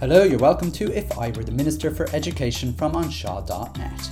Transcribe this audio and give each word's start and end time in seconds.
Hello, 0.00 0.22
you're 0.22 0.38
welcome 0.38 0.70
to 0.70 0.96
If 0.96 1.18
I 1.18 1.30
Were 1.30 1.42
the 1.42 1.50
Minister 1.50 1.90
for 1.90 2.08
Education 2.14 2.72
from 2.72 2.92
anseo.net. 2.92 4.10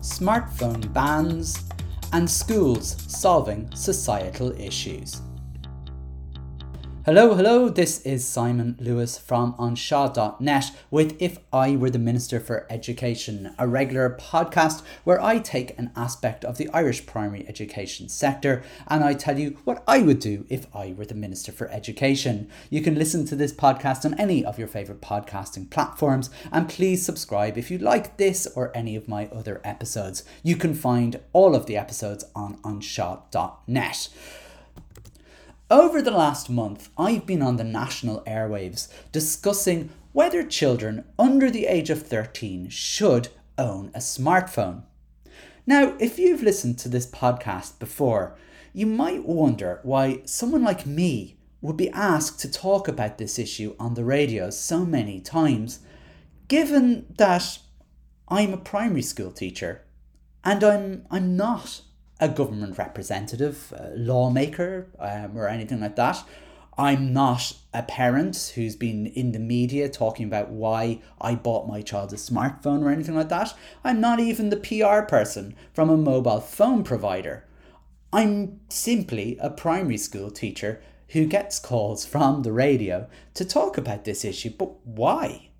Smartphone 0.00 0.92
bans 0.92 1.68
and 2.12 2.28
schools 2.28 2.96
solving 3.06 3.70
societal 3.76 4.50
issues. 4.60 5.22
Hello, 7.06 7.34
hello, 7.34 7.70
this 7.70 8.02
is 8.02 8.28
Simon 8.28 8.76
Lewis 8.78 9.16
from 9.16 9.54
anseo.net 9.54 10.64
with 10.90 11.16
If 11.18 11.38
I 11.50 11.74
Were 11.74 11.88
the 11.88 11.98
Minister 11.98 12.38
for 12.38 12.66
Education, 12.68 13.54
a 13.58 13.66
regular 13.66 14.18
podcast 14.20 14.82
where 15.04 15.18
I 15.18 15.38
take 15.38 15.78
an 15.78 15.92
aspect 15.96 16.44
of 16.44 16.58
the 16.58 16.68
Irish 16.74 17.06
primary 17.06 17.48
education 17.48 18.10
sector 18.10 18.62
and 18.86 19.02
I 19.02 19.14
tell 19.14 19.38
you 19.38 19.56
what 19.64 19.82
I 19.88 20.02
would 20.02 20.18
do 20.18 20.44
if 20.50 20.66
I 20.76 20.92
were 20.92 21.06
the 21.06 21.14
Minister 21.14 21.52
for 21.52 21.70
Education. 21.70 22.50
You 22.68 22.82
can 22.82 22.96
listen 22.96 23.24
to 23.28 23.34
this 23.34 23.54
podcast 23.54 24.04
on 24.04 24.20
any 24.20 24.44
of 24.44 24.58
your 24.58 24.68
favourite 24.68 25.00
podcasting 25.00 25.70
platforms 25.70 26.28
and 26.52 26.68
please 26.68 27.02
subscribe 27.02 27.56
if 27.56 27.70
you 27.70 27.78
like 27.78 28.18
this 28.18 28.46
or 28.48 28.76
any 28.76 28.94
of 28.94 29.08
my 29.08 29.26
other 29.28 29.62
episodes. 29.64 30.22
You 30.42 30.56
can 30.56 30.74
find 30.74 31.18
all 31.32 31.54
of 31.54 31.64
the 31.64 31.78
episodes 31.78 32.26
on 32.34 32.58
anseo.net. 32.58 34.08
Over 35.70 36.02
the 36.02 36.10
last 36.10 36.50
month, 36.50 36.88
I've 36.98 37.26
been 37.26 37.42
on 37.42 37.56
the 37.56 37.62
national 37.62 38.22
airwaves 38.22 38.88
discussing 39.12 39.90
whether 40.12 40.42
children 40.42 41.04
under 41.16 41.48
the 41.48 41.66
age 41.66 41.90
of 41.90 42.02
13 42.02 42.68
should 42.70 43.28
own 43.56 43.92
a 43.94 44.00
smartphone. 44.00 44.82
Now, 45.68 45.94
if 46.00 46.18
you've 46.18 46.42
listened 46.42 46.80
to 46.80 46.88
this 46.88 47.06
podcast 47.06 47.78
before, 47.78 48.36
you 48.72 48.84
might 48.84 49.24
wonder 49.24 49.78
why 49.84 50.22
someone 50.24 50.64
like 50.64 50.86
me 50.86 51.36
would 51.60 51.76
be 51.76 51.90
asked 51.90 52.40
to 52.40 52.50
talk 52.50 52.88
about 52.88 53.18
this 53.18 53.38
issue 53.38 53.76
on 53.78 53.94
the 53.94 54.04
radio 54.04 54.50
so 54.50 54.84
many 54.84 55.20
times, 55.20 55.78
given 56.48 57.06
that 57.16 57.60
I'm 58.26 58.52
a 58.52 58.56
primary 58.56 59.02
school 59.02 59.30
teacher 59.30 59.82
and 60.42 60.64
I'm, 60.64 61.06
I'm 61.12 61.36
not 61.36 61.82
a 62.20 62.28
government 62.28 62.78
representative, 62.78 63.72
a 63.76 63.90
lawmaker, 63.96 64.88
um, 64.98 65.36
or 65.36 65.48
anything 65.48 65.80
like 65.80 65.96
that. 65.96 66.22
I'm 66.78 67.12
not 67.12 67.52
a 67.74 67.82
parent 67.82 68.52
who's 68.54 68.76
been 68.76 69.06
in 69.06 69.32
the 69.32 69.38
media 69.38 69.88
talking 69.88 70.26
about 70.26 70.50
why 70.50 71.02
I 71.20 71.34
bought 71.34 71.68
my 71.68 71.82
child 71.82 72.12
a 72.12 72.16
smartphone 72.16 72.82
or 72.82 72.90
anything 72.90 73.16
like 73.16 73.28
that. 73.28 73.54
I'm 73.84 74.00
not 74.00 74.20
even 74.20 74.50
the 74.50 74.56
PR 74.56 75.02
person 75.02 75.54
from 75.74 75.90
a 75.90 75.96
mobile 75.96 76.40
phone 76.40 76.84
provider. 76.84 77.44
I'm 78.12 78.60
simply 78.68 79.36
a 79.40 79.50
primary 79.50 79.98
school 79.98 80.30
teacher 80.30 80.82
who 81.08 81.26
gets 81.26 81.58
calls 81.58 82.06
from 82.06 82.42
the 82.42 82.52
radio 82.52 83.08
to 83.34 83.44
talk 83.44 83.76
about 83.76 84.04
this 84.04 84.24
issue. 84.24 84.50
But 84.50 84.86
why? 84.86 85.50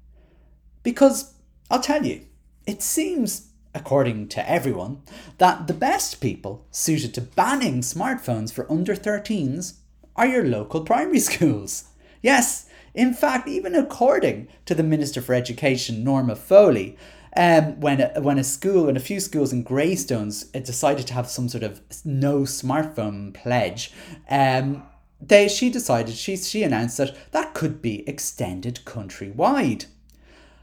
Because 0.83 1.35
I'll 1.71 1.81
tell 1.81 2.07
you, 2.07 2.27
it 2.67 2.83
seems 2.83 3.50
according 3.75 4.29
to 4.29 4.51
everyone, 4.51 5.03
that 5.39 5.67
the 5.67 5.75
best 5.75 6.21
people 6.21 6.67
suited 6.71 7.15
to 7.15 7.21
banning 7.21 7.81
smartphones 7.81 8.53
for 8.53 8.71
under 8.71 8.95
13s 8.95 9.75
are 10.17 10.27
your 10.27 10.45
local 10.45 10.83
primary 10.83 11.21
schools. 11.31 11.85
Yes, 12.23 12.69
in 12.95 13.15
fact, 13.15 13.49
even 13.49 13.75
according 13.75 14.49
to 14.67 14.75
the 14.75 14.83
Minister 14.83 15.23
for 15.23 15.35
Education, 15.35 16.03
Norma 16.03 16.35
Foley, 16.35 16.97
um, 17.37 17.79
when, 17.81 18.01
a, 18.01 18.21
when 18.21 18.39
a 18.39 18.45
school 18.45 18.89
and 18.89 18.97
a 18.97 19.01
few 19.01 19.21
schools 19.21 19.53
in 19.53 19.63
Greystones 19.63 20.45
decided 20.45 21.07
to 21.07 21.15
have 21.15 21.29
some 21.29 21.49
sort 21.49 21.63
of 21.63 21.81
no 22.05 22.41
smartphone 22.41 23.33
pledge, 23.33 23.93
um, 24.29 24.83
they, 25.21 25.49
she 25.49 25.71
decided, 25.71 26.15
she, 26.15 26.37
she 26.37 26.63
announced 26.63 26.97
that 26.97 27.17
that 27.31 27.55
could 27.55 27.81
be 27.81 28.09
extended 28.09 28.81
countrywide. 28.85 29.87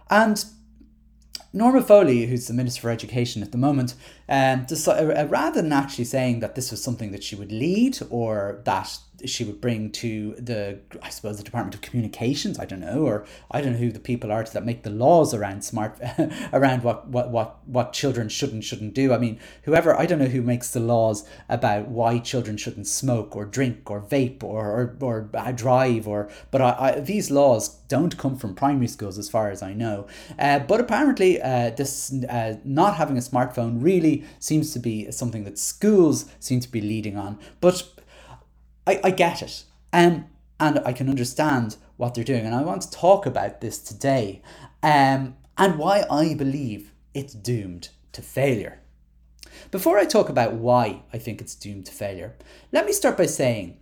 And 0.10 0.44
Norma 1.58 1.82
Foley, 1.82 2.28
who's 2.28 2.48
the 2.48 2.54
Minister 2.54 2.82
for 2.82 2.90
Education 2.92 3.42
at 3.42 3.52
the 3.52 3.58
moment, 3.58 3.96
um, 4.30 4.66
decided, 4.66 5.18
uh, 5.18 5.26
rather 5.26 5.62
than 5.62 5.74
actually 5.74 6.06
saying 6.06 6.40
that 6.40 6.54
this 6.54 6.70
was 6.70 6.84
something 6.84 7.12
that 7.12 7.24
she 7.24 7.36
would 7.36 7.52
lead 7.52 7.98
or 8.10 8.62
that 8.66 9.00
she 9.26 9.44
would 9.44 9.60
bring 9.60 9.92
to 9.92 10.36
the 10.38 10.80
I 11.02 11.10
suppose 11.10 11.38
the 11.38 11.44
Department 11.44 11.76
of 11.76 11.82
Communications 11.82 12.60
I 12.60 12.66
don't 12.66 12.80
know 12.80 13.02
or 13.02 13.26
I 13.50 13.62
don't 13.62 13.74
know 13.74 13.80
who 13.80 13.92
the 13.92 14.00
people 14.00 14.32
are 14.32 14.44
that 14.44 14.66
make 14.66 14.84
the 14.84 14.90
laws 14.90 15.34
around 15.34 15.64
smart 15.64 16.00
around 16.54 16.84
what, 16.84 17.08
what 17.08 17.30
what 17.32 17.60
what 17.66 17.94
children 17.94 18.30
should 18.30 18.54
and 18.54 18.64
shouldn't 18.64 18.94
do. 18.94 19.14
I 19.14 19.18
mean 19.18 19.40
whoever 19.64 19.98
I 19.98 20.06
don't 20.06 20.20
know 20.20 20.26
who 20.26 20.42
makes 20.42 20.72
the 20.72 20.80
laws 20.80 21.28
about 21.50 21.88
why 21.88 22.20
children 22.20 22.58
shouldn't 22.58 22.88
smoke 22.88 23.36
or 23.36 23.46
drink 23.46 23.90
or 23.90 24.02
vape 24.02 24.44
or 24.44 24.68
or, 24.68 24.98
or 25.02 25.52
drive 25.54 26.08
or 26.08 26.30
but 26.52 26.62
I, 26.62 26.76
I, 26.80 27.00
these 27.00 27.32
laws 27.32 27.78
don't 27.88 28.18
come 28.18 28.38
from 28.38 28.54
primary 28.54 28.88
schools 28.88 29.18
as 29.18 29.30
far 29.30 29.50
as 29.50 29.62
I 29.62 29.74
know. 29.74 30.08
Uh, 30.38 30.60
but 30.60 30.80
apparently 30.80 31.42
uh, 31.42 31.72
this 31.72 32.14
uh, 32.30 32.58
not 32.64 32.96
having 32.96 33.18
a 33.18 33.22
smartphone 33.22 33.82
really 33.82 34.26
seems 34.40 34.74
to 34.74 34.80
be 34.80 35.12
something 35.12 35.44
that 35.46 35.58
schools 35.58 36.26
seem 36.40 36.60
to 36.60 36.70
be 36.70 36.82
leading 36.82 37.18
on. 37.18 37.40
But 37.62 37.84
I, 38.88 39.00
I 39.04 39.12
get 39.12 39.42
it. 39.42 39.66
Um, 39.94 40.26
and 40.60 40.80
I 40.86 40.94
can 40.94 41.10
understand 41.10 41.78
what 41.98 42.16
they're 42.16 42.24
doing. 42.24 42.46
And 42.46 42.56
I 42.56 42.64
want 42.64 42.82
to 42.84 42.92
talk 42.92 43.26
about 43.26 43.62
this 43.62 43.80
today 43.80 44.42
um, 44.82 45.36
and 45.58 45.78
why 45.78 46.06
I 46.10 46.34
believe 46.34 46.94
it's 47.14 47.34
doomed 47.34 47.90
to 48.14 48.22
failure. 48.22 48.80
Before 49.72 49.98
I 49.98 50.06
talk 50.06 50.30
about 50.30 50.54
why 50.54 51.02
I 51.12 51.18
think 51.18 51.42
it's 51.42 51.56
doomed 51.56 51.86
to 51.88 51.92
failure, 51.92 52.36
let 52.72 52.86
me 52.86 52.94
start 52.94 53.18
by 53.18 53.26
saying 53.26 53.78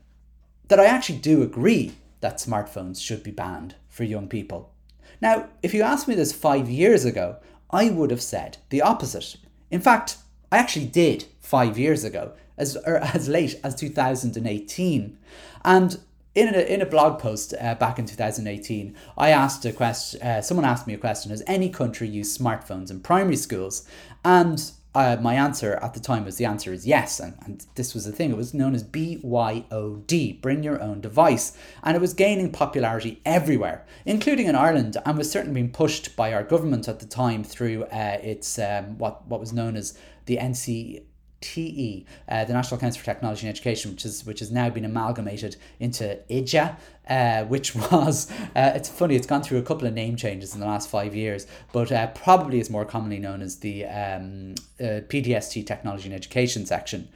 that 0.68 0.80
I 0.80 0.86
actually 0.86 1.20
do 1.20 1.44
agree 1.44 1.94
that 2.22 2.38
smartphones 2.38 3.02
should 3.02 3.24
be 3.24 3.32
banned 3.32 3.76
for 3.88 4.04
young 4.04 4.28
people. 4.28 4.74
Now, 5.22 5.50
if 5.62 5.74
you 5.74 5.84
asked 5.84 6.08
me 6.08 6.16
this 6.16 6.34
five 6.34 6.70
years 6.70 7.06
ago, 7.06 7.38
I 7.70 7.90
would 7.90 8.12
have 8.12 8.22
said 8.22 8.58
the 8.70 8.82
opposite. 8.82 9.36
In 9.70 9.82
fact, 9.82 10.18
I 10.52 10.58
actually 10.58 10.88
did 10.88 11.26
five 11.40 11.78
years 11.78 12.04
ago 12.04 12.34
as 12.58 12.76
as 12.76 13.28
late 13.30 13.60
as 13.64 13.76
2018. 13.76 15.18
And 15.64 16.00
in 16.36 16.54
a, 16.54 16.60
in 16.60 16.82
a 16.82 16.86
blog 16.86 17.20
post 17.20 17.54
uh, 17.60 17.76
back 17.76 17.98
in 17.98 18.06
2018, 18.06 18.96
I 19.18 19.30
asked 19.30 19.66
a 19.66 19.72
question. 19.72 20.22
Uh, 20.22 20.42
someone 20.42 20.66
asked 20.66 20.88
me 20.88 20.94
a 20.94 20.98
question: 20.98 21.32
Has 21.32 21.44
any 21.48 21.70
country 21.70 22.08
used 22.08 22.40
smartphones 22.40 22.92
in 22.92 23.00
primary 23.00 23.38
schools? 23.38 23.88
And 24.24 24.72
uh, 24.96 25.18
my 25.20 25.34
answer 25.34 25.78
at 25.82 25.94
the 25.94 26.00
time 26.00 26.24
was 26.24 26.38
the 26.38 26.46
answer 26.46 26.72
is 26.72 26.88
yes, 26.88 27.20
and, 27.20 27.36
and 27.46 27.66
this 27.76 27.94
was 27.94 28.06
the 28.06 28.14
thing. 28.14 28.32
It 28.32 28.38
was 28.38 28.54
known 28.54 28.74
as 28.74 28.84
BYOD, 28.84 30.42
bring 30.42 30.64
your 30.64 30.82
own 30.82 31.02
device, 31.02 31.58
and 31.84 31.98
it 31.98 32.00
was 32.00 32.14
gaining 32.14 32.52
popularity 32.52 33.22
everywhere, 33.26 33.86
including 34.06 34.48
in 34.48 34.56
Ireland, 34.56 34.96
and 35.06 35.18
was 35.18 35.30
certainly 35.30 35.62
being 35.62 35.74
pushed 35.74 36.16
by 36.16 36.34
our 36.34 36.44
government 36.44 36.88
at 36.88 37.02
the 37.02 37.06
time 37.06 37.44
through 37.44 37.84
uh, 37.86 38.20
its 38.24 38.58
um, 38.58 38.98
what 38.98 39.28
what 39.28 39.42
was 39.42 39.52
known 39.52 39.76
as 39.76 39.98
the 40.28 40.38
NC 40.38 41.04
TE, 41.46 42.06
uh, 42.28 42.44
the 42.46 42.54
National 42.54 42.80
Council 42.80 43.00
for 43.00 43.06
Technology 43.06 43.48
and 43.48 43.56
Education, 43.56 43.92
which 43.92 44.04
is 44.04 44.26
which 44.26 44.40
has 44.40 44.52
now 44.52 44.70
been 44.70 44.84
amalgamated 44.84 45.58
into 45.80 46.18
IDGA, 46.30 46.76
uh, 47.08 47.44
which 47.46 47.76
was 47.92 48.32
uh, 48.56 48.72
it's 48.74 48.90
funny 48.90 49.16
it's 49.16 49.28
gone 49.28 49.44
through 49.44 49.60
a 49.60 49.64
couple 49.64 49.88
of 49.88 49.94
name 49.94 50.16
changes 50.16 50.56
in 50.56 50.60
the 50.60 50.66
last 50.66 50.90
five 50.90 51.16
years, 51.16 51.46
but 51.72 51.92
uh, 51.92 52.08
probably 52.08 52.60
is 52.60 52.70
more 52.72 52.84
commonly 52.84 53.20
known 53.20 53.44
as 53.44 53.58
the 53.58 53.86
um, 53.86 54.56
uh, 54.80 55.06
PDST 55.08 55.66
Technology 55.68 56.06
and 56.06 56.16
Education 56.16 56.66
section. 56.66 57.10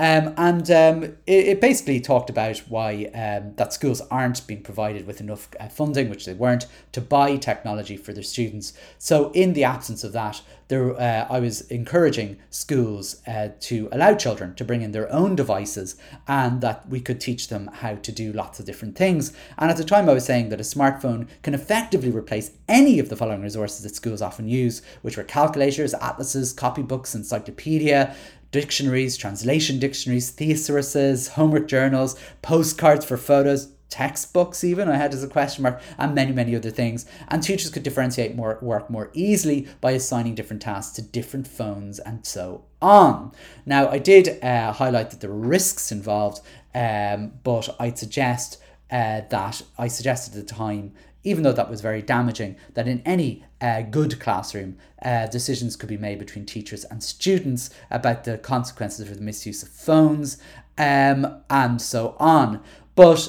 Um, 0.00 0.32
and 0.38 0.70
um, 0.70 1.02
it, 1.26 1.48
it, 1.48 1.60
basically 1.60 2.00
talked 2.00 2.30
about 2.30 2.56
why 2.68 3.10
um, 3.14 3.52
that 3.56 3.74
schools 3.74 4.00
aren't 4.10 4.46
being 4.46 4.62
provided 4.62 5.06
with 5.06 5.20
enough 5.20 5.50
uh, 5.60 5.68
funding, 5.68 6.08
which 6.08 6.24
they 6.24 6.32
weren't, 6.32 6.64
to 6.92 7.02
buy 7.02 7.36
technology 7.36 7.98
for 7.98 8.14
their 8.14 8.22
students. 8.22 8.72
So, 8.96 9.30
in 9.32 9.52
the 9.52 9.64
absence 9.64 10.02
of 10.02 10.12
that, 10.12 10.40
there, 10.68 10.98
uh, 10.98 11.26
I 11.28 11.40
was 11.40 11.62
encouraging 11.62 12.38
schools 12.48 13.20
uh, 13.26 13.48
to 13.60 13.90
allow 13.92 14.14
children 14.14 14.54
to 14.54 14.64
bring 14.64 14.80
in 14.80 14.92
their 14.92 15.12
own 15.12 15.36
devices 15.36 15.96
and 16.26 16.62
that 16.62 16.88
we 16.88 17.00
could 17.00 17.20
teach 17.20 17.48
them 17.48 17.66
how 17.66 17.96
to 17.96 18.12
do 18.12 18.32
lots 18.32 18.58
of 18.58 18.64
different 18.64 18.96
things. 18.96 19.34
And 19.58 19.70
at 19.70 19.76
the 19.76 19.84
time, 19.84 20.08
I 20.08 20.14
was 20.14 20.24
saying 20.24 20.48
that 20.48 20.60
a 20.60 20.62
smartphone 20.62 21.28
can 21.42 21.52
effectively 21.52 22.10
replace 22.10 22.52
any 22.68 23.00
of 23.00 23.10
the 23.10 23.16
following 23.16 23.42
resources 23.42 23.82
that 23.82 23.96
schools 23.96 24.22
often 24.22 24.48
use, 24.48 24.80
which 25.02 25.18
were 25.18 25.24
calculators, 25.24 25.92
atlases, 25.92 26.54
copybooks, 26.54 27.14
encyclopedia, 27.14 28.14
dictionaries, 28.50 29.16
translation 29.16 29.78
dictionaries, 29.78 30.30
thesauruses, 30.32 31.30
homework 31.30 31.68
journals, 31.68 32.18
postcards 32.42 33.04
for 33.04 33.16
photos, 33.16 33.72
textbooks 33.90 34.62
even 34.62 34.88
I 34.88 34.96
had 34.96 35.12
as 35.12 35.24
a 35.24 35.28
question 35.28 35.64
mark 35.64 35.82
and 35.98 36.14
many 36.14 36.32
many 36.32 36.54
other 36.54 36.70
things. 36.70 37.06
And 37.28 37.42
teachers 37.42 37.70
could 37.70 37.82
differentiate 37.82 38.36
more 38.36 38.58
work 38.62 38.88
more 38.88 39.10
easily 39.12 39.66
by 39.80 39.90
assigning 39.92 40.36
different 40.36 40.62
tasks 40.62 40.94
to 40.96 41.02
different 41.02 41.48
phones 41.48 41.98
and 41.98 42.24
so 42.24 42.64
on. 42.80 43.32
Now 43.66 43.88
I 43.88 43.98
did 43.98 44.42
uh, 44.42 44.72
highlight 44.72 45.10
that 45.10 45.20
there 45.20 45.30
were 45.30 45.36
risks 45.36 45.90
involved 45.90 46.40
um, 46.74 47.32
but 47.42 47.74
I'd 47.80 47.98
suggest 47.98 48.62
uh, 48.90 49.22
that 49.28 49.62
I 49.78 49.88
suggested 49.88 50.36
at 50.36 50.46
the 50.46 50.54
time 50.54 50.92
even 51.22 51.42
though 51.42 51.52
that 51.52 51.70
was 51.70 51.80
very 51.80 52.02
damaging, 52.02 52.56
that 52.74 52.88
in 52.88 53.02
any 53.04 53.44
uh, 53.60 53.82
good 53.82 54.18
classroom, 54.20 54.78
uh, 55.02 55.26
decisions 55.26 55.76
could 55.76 55.88
be 55.88 55.98
made 55.98 56.18
between 56.18 56.46
teachers 56.46 56.84
and 56.84 57.02
students 57.02 57.70
about 57.90 58.24
the 58.24 58.38
consequences 58.38 59.06
for 59.06 59.14
the 59.14 59.20
misuse 59.20 59.62
of 59.62 59.68
phones 59.68 60.38
um, 60.78 61.42
and 61.50 61.80
so 61.80 62.16
on. 62.18 62.62
But 62.94 63.28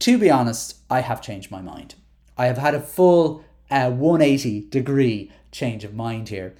to 0.00 0.18
be 0.18 0.30
honest, 0.30 0.78
I 0.90 1.00
have 1.00 1.22
changed 1.22 1.50
my 1.50 1.62
mind. 1.62 1.94
I 2.36 2.46
have 2.46 2.58
had 2.58 2.74
a 2.74 2.80
full 2.80 3.44
uh, 3.70 3.90
180 3.90 4.68
degree 4.68 5.30
change 5.52 5.84
of 5.84 5.94
mind 5.94 6.28
here. 6.28 6.54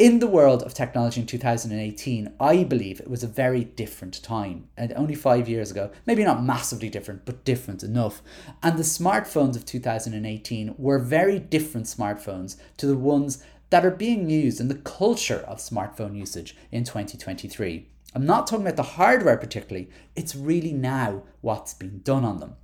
In 0.00 0.18
the 0.18 0.26
world 0.26 0.62
of 0.62 0.72
technology 0.72 1.20
in 1.20 1.26
2018, 1.26 2.32
I 2.40 2.64
believe 2.64 3.00
it 3.00 3.10
was 3.10 3.22
a 3.22 3.28
very 3.28 3.64
different 3.64 4.22
time. 4.22 4.66
And 4.74 4.94
only 4.94 5.14
five 5.14 5.46
years 5.46 5.70
ago, 5.70 5.90
maybe 6.06 6.24
not 6.24 6.42
massively 6.42 6.88
different, 6.88 7.26
but 7.26 7.44
different 7.44 7.82
enough. 7.82 8.22
And 8.62 8.78
the 8.78 8.82
smartphones 8.82 9.56
of 9.56 9.66
2018 9.66 10.74
were 10.78 10.98
very 10.98 11.38
different 11.38 11.86
smartphones 11.86 12.56
to 12.78 12.86
the 12.86 12.96
ones 12.96 13.44
that 13.68 13.84
are 13.84 13.90
being 13.90 14.30
used 14.30 14.58
in 14.58 14.68
the 14.68 14.74
culture 14.76 15.44
of 15.46 15.58
smartphone 15.58 16.16
usage 16.16 16.56
in 16.72 16.84
2023. 16.84 17.86
I'm 18.14 18.24
not 18.24 18.46
talking 18.46 18.64
about 18.64 18.76
the 18.76 18.94
hardware 18.94 19.36
particularly, 19.36 19.90
it's 20.16 20.34
really 20.34 20.72
now 20.72 21.24
what's 21.42 21.74
being 21.74 21.98
done 21.98 22.24
on 22.24 22.40
them. 22.40 22.56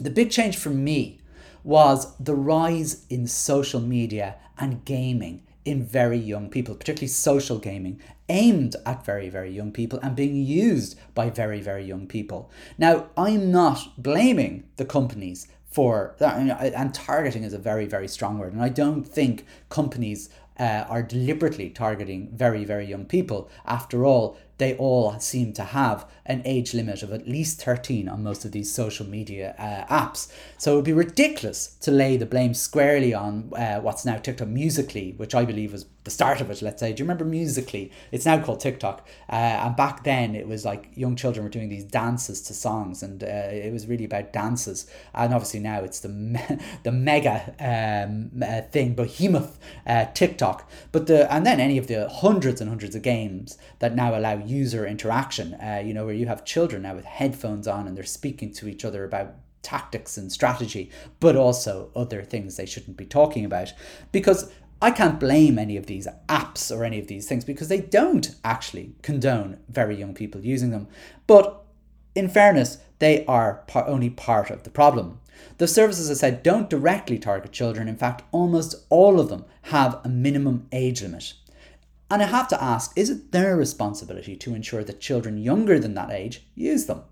The 0.00 0.08
big 0.08 0.30
change 0.30 0.56
for 0.56 0.70
me 0.70 1.20
was 1.64 2.16
the 2.16 2.34
rise 2.34 3.04
in 3.10 3.26
social 3.26 3.80
media 3.82 4.36
and 4.56 4.86
gaming 4.86 5.42
in 5.64 5.84
very 5.84 6.18
young 6.18 6.50
people, 6.50 6.74
particularly 6.74 7.08
social 7.08 7.58
gaming, 7.58 8.00
aimed 8.28 8.76
at 8.86 9.04
very, 9.04 9.28
very 9.28 9.50
young 9.50 9.72
people 9.72 9.98
and 10.02 10.16
being 10.16 10.36
used 10.36 10.98
by 11.14 11.30
very, 11.30 11.60
very 11.60 11.84
young 11.84 12.06
people. 12.06 12.50
Now, 12.78 13.06
I'm 13.16 13.50
not 13.50 14.02
blaming 14.02 14.64
the 14.76 14.84
companies 14.84 15.48
for 15.64 16.14
that, 16.18 16.36
and 16.36 16.94
targeting 16.94 17.44
is 17.44 17.54
a 17.54 17.58
very, 17.58 17.86
very 17.86 18.08
strong 18.08 18.38
word, 18.38 18.52
and 18.52 18.62
I 18.62 18.68
don't 18.68 19.04
think 19.04 19.46
companies 19.70 20.28
uh, 20.58 20.84
are 20.88 21.02
deliberately 21.02 21.70
targeting 21.70 22.28
very, 22.34 22.64
very 22.64 22.84
young 22.84 23.06
people. 23.06 23.48
After 23.64 24.04
all, 24.04 24.36
they 24.58 24.76
all 24.76 25.18
seem 25.18 25.52
to 25.54 25.64
have 25.64 26.06
an 26.26 26.42
age 26.44 26.72
limit 26.72 27.02
of 27.02 27.12
at 27.12 27.26
least 27.26 27.62
13 27.62 28.08
on 28.08 28.22
most 28.22 28.44
of 28.44 28.52
these 28.52 28.72
social 28.72 29.06
media 29.06 29.54
uh, 29.58 29.92
apps. 29.92 30.32
So 30.56 30.72
it 30.72 30.76
would 30.76 30.84
be 30.84 30.92
ridiculous 30.92 31.74
to 31.80 31.90
lay 31.90 32.16
the 32.16 32.26
blame 32.26 32.54
squarely 32.54 33.12
on 33.12 33.52
uh, 33.56 33.80
what's 33.80 34.04
now 34.04 34.16
TikTok 34.18 34.48
Musical.ly, 34.48 35.14
which 35.16 35.34
I 35.34 35.44
believe 35.44 35.72
was 35.72 35.86
the 36.04 36.10
start 36.10 36.40
of 36.40 36.50
it, 36.50 36.62
let's 36.62 36.80
say. 36.80 36.92
Do 36.92 37.00
you 37.00 37.04
remember 37.04 37.24
Musical.ly? 37.24 37.90
It's 38.10 38.26
now 38.26 38.40
called 38.42 38.60
TikTok. 38.60 39.06
Uh, 39.28 39.34
and 39.34 39.76
back 39.76 40.04
then 40.04 40.34
it 40.34 40.46
was 40.46 40.64
like 40.64 40.90
young 40.94 41.16
children 41.16 41.44
were 41.44 41.50
doing 41.50 41.68
these 41.68 41.84
dances 41.84 42.40
to 42.42 42.54
songs 42.54 43.02
and 43.02 43.22
uh, 43.22 43.26
it 43.26 43.72
was 43.72 43.86
really 43.86 44.04
about 44.04 44.32
dances. 44.32 44.88
And 45.14 45.34
obviously 45.34 45.60
now 45.60 45.82
it's 45.82 46.00
the, 46.00 46.08
me- 46.08 46.40
the 46.84 46.92
mega 46.92 47.54
um, 47.58 48.30
uh, 48.42 48.62
thing, 48.62 48.94
behemoth 48.94 49.58
uh, 49.86 50.06
TikTok. 50.14 50.70
But 50.92 51.06
the 51.06 51.32
and 51.32 51.46
then 51.46 51.60
any 51.60 51.78
of 51.78 51.86
the 51.86 52.08
hundreds 52.08 52.60
and 52.60 52.68
hundreds 52.68 52.94
of 52.94 53.02
games 53.02 53.58
that 53.78 53.94
now 53.94 54.16
allow 54.16 54.38
user 54.46 54.86
interaction, 54.86 55.54
uh, 55.54 55.82
you 55.84 55.94
know, 55.94 56.04
where 56.04 56.14
you 56.14 56.26
have 56.26 56.44
children 56.44 56.82
now 56.82 56.94
with 56.94 57.04
headphones 57.04 57.66
on 57.66 57.86
and 57.86 57.96
they're 57.96 58.04
speaking 58.04 58.52
to 58.54 58.68
each 58.68 58.84
other 58.84 59.04
about 59.04 59.34
tactics 59.62 60.16
and 60.16 60.30
strategy, 60.32 60.90
but 61.20 61.36
also 61.36 61.90
other 61.94 62.22
things 62.22 62.56
they 62.56 62.66
shouldn't 62.66 62.96
be 62.96 63.06
talking 63.06 63.44
about. 63.44 63.72
Because 64.10 64.52
I 64.80 64.90
can't 64.90 65.20
blame 65.20 65.58
any 65.58 65.76
of 65.76 65.86
these 65.86 66.08
apps 66.28 66.76
or 66.76 66.84
any 66.84 66.98
of 66.98 67.06
these 67.06 67.28
things 67.28 67.44
because 67.44 67.68
they 67.68 67.80
don't 67.80 68.34
actually 68.44 68.94
condone 69.02 69.58
very 69.68 69.96
young 69.96 70.12
people 70.12 70.44
using 70.44 70.70
them. 70.70 70.88
But 71.28 71.62
in 72.16 72.28
fairness, 72.28 72.78
they 72.98 73.24
are 73.26 73.62
par- 73.68 73.86
only 73.86 74.10
part 74.10 74.50
of 74.50 74.64
the 74.64 74.70
problem. 74.70 75.20
The 75.58 75.68
services, 75.68 76.10
I 76.10 76.14
said, 76.14 76.42
don't 76.42 76.68
directly 76.68 77.18
target 77.18 77.52
children. 77.52 77.88
In 77.88 77.96
fact, 77.96 78.22
almost 78.32 78.74
all 78.90 79.20
of 79.20 79.28
them 79.28 79.44
have 79.62 80.00
a 80.04 80.08
minimum 80.08 80.66
age 80.72 81.02
limit. 81.02 81.34
And 82.12 82.22
I 82.22 82.26
have 82.26 82.46
to 82.48 82.62
ask 82.62 82.92
is 82.94 83.08
it 83.08 83.32
their 83.32 83.56
responsibility 83.56 84.36
to 84.36 84.54
ensure 84.54 84.84
that 84.84 85.00
children 85.00 85.38
younger 85.38 85.78
than 85.78 85.94
that 85.94 86.10
age 86.10 86.42
use 86.54 86.84
them? 86.84 87.04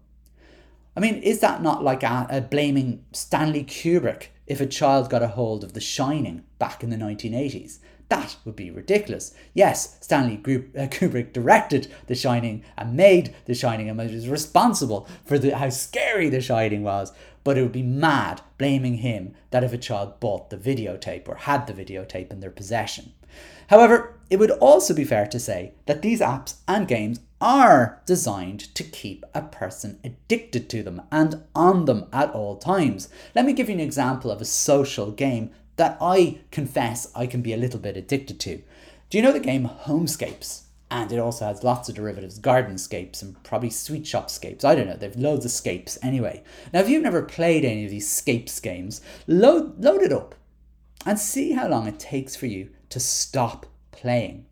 I 0.94 1.00
mean, 1.00 1.14
is 1.22 1.40
that 1.40 1.62
not 1.62 1.82
like 1.82 2.02
a, 2.02 2.26
a 2.28 2.42
blaming 2.42 3.06
Stanley 3.12 3.64
Kubrick 3.64 4.26
if 4.46 4.60
a 4.60 4.66
child 4.66 5.08
got 5.08 5.22
a 5.22 5.28
hold 5.28 5.64
of 5.64 5.72
The 5.72 5.80
Shining 5.80 6.44
back 6.58 6.82
in 6.82 6.90
the 6.90 6.98
1980s? 6.98 7.78
That 8.10 8.36
would 8.44 8.56
be 8.56 8.70
ridiculous. 8.70 9.32
Yes, 9.54 9.96
Stanley 10.02 10.34
uh, 10.34 10.38
Kubrick 10.88 11.32
directed 11.32 11.90
The 12.06 12.14
Shining 12.14 12.62
and 12.76 12.94
made 12.94 13.34
The 13.46 13.54
Shining 13.54 13.88
and 13.88 13.96
was 13.96 14.28
responsible 14.28 15.08
for 15.24 15.38
the, 15.38 15.56
how 15.56 15.70
scary 15.70 16.28
The 16.28 16.42
Shining 16.42 16.82
was, 16.82 17.10
but 17.42 17.56
it 17.56 17.62
would 17.62 17.72
be 17.72 17.82
mad 17.82 18.42
blaming 18.58 18.98
him 18.98 19.34
that 19.50 19.64
if 19.64 19.72
a 19.72 19.78
child 19.78 20.20
bought 20.20 20.50
the 20.50 20.58
videotape 20.58 21.26
or 21.26 21.36
had 21.36 21.66
the 21.66 21.72
videotape 21.72 22.30
in 22.30 22.40
their 22.40 22.50
possession. 22.50 23.14
However, 23.68 24.19
it 24.30 24.38
would 24.38 24.52
also 24.52 24.94
be 24.94 25.04
fair 25.04 25.26
to 25.26 25.40
say 25.40 25.74
that 25.86 26.02
these 26.02 26.20
apps 26.20 26.54
and 26.68 26.86
games 26.86 27.20
are 27.40 28.00
designed 28.06 28.74
to 28.74 28.84
keep 28.84 29.24
a 29.34 29.42
person 29.42 29.98
addicted 30.04 30.70
to 30.70 30.82
them 30.82 31.02
and 31.10 31.42
on 31.54 31.86
them 31.86 32.06
at 32.12 32.30
all 32.30 32.56
times. 32.56 33.08
Let 33.34 33.44
me 33.44 33.52
give 33.52 33.68
you 33.68 33.74
an 33.74 33.80
example 33.80 34.30
of 34.30 34.40
a 34.40 34.44
social 34.44 35.10
game 35.10 35.50
that 35.76 35.98
I 36.00 36.40
confess 36.50 37.10
I 37.14 37.26
can 37.26 37.42
be 37.42 37.52
a 37.52 37.56
little 37.56 37.80
bit 37.80 37.96
addicted 37.96 38.38
to. 38.40 38.62
Do 39.08 39.18
you 39.18 39.22
know 39.22 39.32
the 39.32 39.40
game 39.40 39.68
Homescapes? 39.68 40.62
And 40.92 41.10
it 41.12 41.18
also 41.18 41.46
has 41.46 41.62
lots 41.62 41.88
of 41.88 41.94
derivatives, 41.94 42.40
gardenscapes 42.40 43.22
and 43.22 43.42
probably 43.44 43.70
sweet 43.70 44.02
shopscapes. 44.02 44.64
I 44.64 44.74
don't 44.74 44.88
know, 44.88 44.96
they've 44.96 45.16
loads 45.16 45.44
of 45.44 45.52
scapes 45.52 45.98
anyway. 46.02 46.42
Now, 46.72 46.80
if 46.80 46.88
you've 46.88 47.02
never 47.02 47.22
played 47.22 47.64
any 47.64 47.84
of 47.84 47.90
these 47.90 48.10
scapes 48.10 48.58
games, 48.60 49.00
load, 49.26 49.82
load 49.82 50.02
it 50.02 50.12
up 50.12 50.34
and 51.06 51.18
see 51.18 51.52
how 51.52 51.68
long 51.68 51.86
it 51.86 51.98
takes 51.98 52.36
for 52.36 52.46
you 52.46 52.70
to 52.90 53.00
stop 53.00 53.66
playing. 54.00 54.46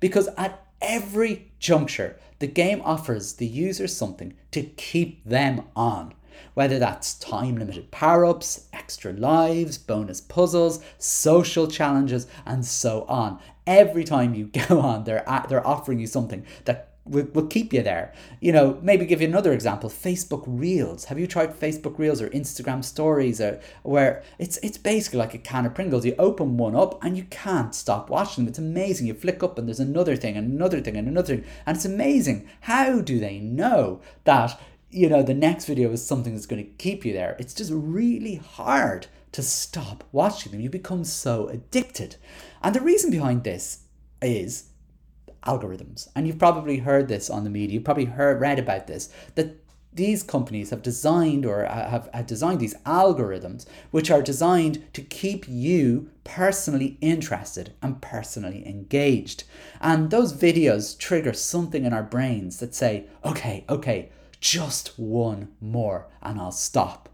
Because 0.00 0.28
at 0.36 0.66
every 0.80 1.52
juncture, 1.58 2.18
the 2.38 2.46
game 2.46 2.82
offers 2.84 3.34
the 3.34 3.46
user 3.46 3.86
something 3.86 4.34
to 4.50 4.62
keep 4.62 5.24
them 5.24 5.62
on. 5.74 6.14
Whether 6.54 6.78
that's 6.78 7.14
time 7.14 7.56
limited 7.56 7.90
power 7.90 8.24
ups, 8.24 8.68
extra 8.72 9.12
lives, 9.12 9.78
bonus 9.78 10.20
puzzles, 10.20 10.80
social 10.98 11.66
challenges, 11.66 12.26
and 12.44 12.64
so 12.64 13.04
on. 13.08 13.38
Every 13.66 14.04
time 14.04 14.34
you 14.34 14.46
go 14.68 14.80
on, 14.80 15.04
they're, 15.04 15.24
they're 15.48 15.66
offering 15.66 15.98
you 15.98 16.06
something 16.06 16.44
that 16.64 16.93
will, 17.04 17.26
we'll 17.32 17.46
keep 17.46 17.72
you 17.72 17.82
there. 17.82 18.12
You 18.40 18.52
know, 18.52 18.78
maybe 18.82 19.06
give 19.06 19.20
you 19.20 19.28
another 19.28 19.52
example 19.52 19.90
Facebook 19.90 20.44
Reels. 20.46 21.04
Have 21.06 21.18
you 21.18 21.26
tried 21.26 21.58
Facebook 21.58 21.98
Reels 21.98 22.20
or 22.20 22.28
Instagram 22.30 22.84
Stories 22.84 23.40
or 23.40 23.60
where 23.82 24.22
it's 24.38 24.56
it's 24.58 24.78
basically 24.78 25.18
like 25.18 25.34
a 25.34 25.38
can 25.38 25.66
of 25.66 25.74
Pringles. 25.74 26.04
You 26.04 26.14
open 26.18 26.56
one 26.56 26.74
up 26.74 27.02
and 27.04 27.16
you 27.16 27.24
can't 27.24 27.74
stop 27.74 28.10
watching 28.10 28.44
them. 28.44 28.50
It's 28.50 28.58
amazing. 28.58 29.06
You 29.06 29.14
flick 29.14 29.42
up 29.42 29.58
and 29.58 29.68
there's 29.68 29.80
another 29.80 30.16
thing 30.16 30.36
and 30.36 30.52
another 30.52 30.80
thing 30.80 30.96
and 30.96 31.08
another 31.08 31.36
thing. 31.36 31.44
And 31.66 31.76
it's 31.76 31.84
amazing. 31.84 32.48
How 32.62 33.00
do 33.00 33.18
they 33.18 33.38
know 33.38 34.00
that, 34.24 34.60
you 34.90 35.08
know, 35.08 35.22
the 35.22 35.34
next 35.34 35.66
video 35.66 35.90
is 35.92 36.04
something 36.04 36.34
that's 36.34 36.46
going 36.46 36.64
to 36.64 36.70
keep 36.72 37.04
you 37.04 37.12
there? 37.12 37.36
It's 37.38 37.54
just 37.54 37.70
really 37.72 38.36
hard 38.36 39.06
to 39.32 39.42
stop 39.42 40.04
watching 40.12 40.52
them. 40.52 40.60
You 40.60 40.70
become 40.70 41.04
so 41.04 41.48
addicted. 41.48 42.16
And 42.62 42.74
the 42.74 42.80
reason 42.80 43.10
behind 43.10 43.42
this 43.42 43.80
is 44.22 44.70
algorithms. 45.46 46.08
And 46.14 46.26
you've 46.26 46.38
probably 46.38 46.78
heard 46.78 47.08
this 47.08 47.30
on 47.30 47.44
the 47.44 47.50
media, 47.50 47.74
you've 47.74 47.84
probably 47.84 48.06
heard 48.06 48.40
read 48.40 48.58
about 48.58 48.86
this, 48.86 49.10
that 49.34 49.56
these 49.94 50.24
companies 50.24 50.70
have 50.70 50.82
designed 50.82 51.46
or 51.46 51.64
have, 51.64 52.10
have 52.12 52.26
designed 52.26 52.58
these 52.58 52.74
algorithms 52.78 53.64
which 53.92 54.10
are 54.10 54.22
designed 54.22 54.84
to 54.92 55.00
keep 55.02 55.48
you 55.48 56.10
personally 56.24 56.98
interested 57.00 57.72
and 57.80 58.02
personally 58.02 58.66
engaged. 58.66 59.44
And 59.80 60.10
those 60.10 60.32
videos 60.32 60.98
trigger 60.98 61.32
something 61.32 61.84
in 61.84 61.92
our 61.92 62.02
brains 62.02 62.58
that 62.58 62.74
say, 62.74 63.06
okay, 63.24 63.64
okay, 63.68 64.10
just 64.40 64.98
one 64.98 65.48
more 65.60 66.08
and 66.20 66.40
I'll 66.40 66.52
stop. 66.52 67.08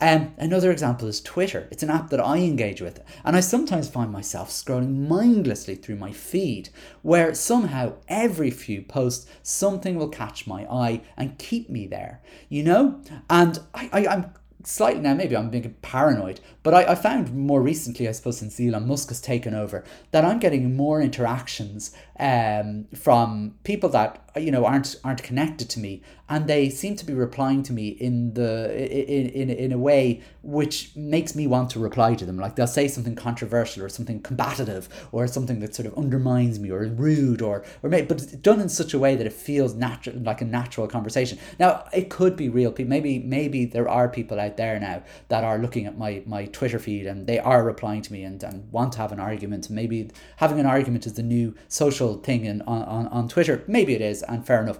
Um, 0.00 0.34
another 0.38 0.70
example 0.70 1.08
is 1.08 1.20
Twitter. 1.20 1.66
It's 1.70 1.82
an 1.82 1.90
app 1.90 2.10
that 2.10 2.20
I 2.20 2.38
engage 2.38 2.80
with, 2.80 3.02
and 3.24 3.34
I 3.34 3.40
sometimes 3.40 3.88
find 3.88 4.12
myself 4.12 4.50
scrolling 4.50 5.08
mindlessly 5.08 5.74
through 5.74 5.96
my 5.96 6.12
feed, 6.12 6.68
where 7.02 7.34
somehow 7.34 7.94
every 8.06 8.50
few 8.50 8.82
posts 8.82 9.26
something 9.42 9.96
will 9.96 10.08
catch 10.08 10.46
my 10.46 10.64
eye 10.66 11.00
and 11.16 11.38
keep 11.38 11.68
me 11.68 11.86
there, 11.86 12.20
you 12.48 12.62
know? 12.62 13.00
And 13.28 13.58
I, 13.74 13.90
I, 13.92 14.06
I'm 14.06 14.34
slightly 14.64 15.00
now, 15.00 15.14
maybe 15.14 15.36
I'm 15.36 15.50
being 15.50 15.74
paranoid, 15.82 16.40
but 16.62 16.74
I, 16.74 16.92
I 16.92 16.94
found 16.94 17.34
more 17.34 17.62
recently, 17.62 18.06
I 18.08 18.12
suppose, 18.12 18.38
since 18.38 18.60
Elon 18.60 18.86
Musk 18.86 19.08
has 19.08 19.20
taken 19.20 19.54
over, 19.54 19.84
that 20.12 20.24
I'm 20.24 20.38
getting 20.38 20.76
more 20.76 21.00
interactions 21.00 21.92
um, 22.20 22.86
from 22.94 23.54
people 23.64 23.88
that 23.90 24.27
Uh, 24.38 24.40
you 24.40 24.50
know 24.50 24.64
aren't 24.64 24.96
aren't 25.04 25.22
connected 25.22 25.68
to 25.70 25.80
me. 25.80 26.02
And 26.30 26.46
they 26.46 26.68
seem 26.68 26.94
to 26.96 27.06
be 27.06 27.14
replying 27.14 27.62
to 27.64 27.72
me 27.72 27.88
in 27.88 28.34
the 28.34 28.70
in, 28.76 29.30
in, 29.30 29.50
in 29.50 29.72
a 29.72 29.78
way 29.78 30.20
which 30.42 30.94
makes 30.94 31.34
me 31.34 31.46
want 31.46 31.70
to 31.70 31.78
reply 31.78 32.14
to 32.14 32.26
them. 32.26 32.38
Like 32.38 32.54
they'll 32.56 32.66
say 32.66 32.86
something 32.86 33.14
controversial 33.14 33.82
or 33.82 33.88
something 33.88 34.20
combative 34.20 34.88
or 35.10 35.26
something 35.26 35.60
that 35.60 35.74
sort 35.74 35.86
of 35.86 35.96
undermines 35.96 36.58
me 36.58 36.70
or 36.70 36.84
rude 36.86 37.40
or 37.40 37.64
or 37.82 37.88
maybe, 37.88 38.06
but 38.06 38.22
it's 38.22 38.32
done 38.32 38.60
in 38.60 38.68
such 38.68 38.92
a 38.94 38.98
way 38.98 39.16
that 39.16 39.26
it 39.26 39.32
feels 39.32 39.74
natural 39.74 40.16
like 40.18 40.40
a 40.42 40.44
natural 40.44 40.86
conversation. 40.86 41.38
Now 41.58 41.84
it 41.92 42.10
could 42.10 42.36
be 42.36 42.48
real 42.48 42.72
people 42.72 42.90
maybe 42.90 43.18
maybe 43.18 43.64
there 43.64 43.88
are 43.88 44.08
people 44.08 44.38
out 44.38 44.56
there 44.56 44.78
now 44.78 45.02
that 45.28 45.44
are 45.44 45.58
looking 45.58 45.86
at 45.86 45.96
my 45.96 46.22
my 46.26 46.44
twitter 46.46 46.78
feed 46.78 47.06
and 47.06 47.26
they 47.26 47.38
are 47.38 47.64
replying 47.64 48.02
to 48.02 48.12
me 48.12 48.22
and, 48.22 48.42
and 48.42 48.70
want 48.70 48.92
to 48.92 48.98
have 48.98 49.12
an 49.12 49.20
argument. 49.20 49.70
Maybe 49.70 50.10
having 50.36 50.60
an 50.60 50.66
argument 50.66 51.06
is 51.06 51.14
the 51.14 51.22
new 51.22 51.54
social 51.68 52.18
thing 52.18 52.44
in, 52.44 52.62
on, 52.62 52.82
on, 52.82 53.06
on 53.08 53.28
twitter. 53.28 53.64
Maybe 53.66 53.94
it 53.94 54.02
is 54.02 54.22
and 54.28 54.46
fair 54.46 54.62
enough. 54.62 54.78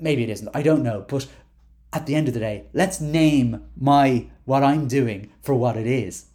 Maybe 0.00 0.22
it 0.22 0.30
isn't 0.30 0.48
i 0.54 0.62
don't 0.62 0.82
know 0.82 1.04
but 1.06 1.26
at 1.92 2.06
the 2.06 2.14
end 2.14 2.26
of 2.28 2.32
the 2.34 2.40
day 2.40 2.64
let's 2.72 3.00
name 3.02 3.62
my 3.76 4.26
what 4.46 4.62
i'm 4.62 4.88
doing 4.88 5.30
for 5.42 5.54
what 5.54 5.76
it 5.76 5.86
is. 5.86 6.26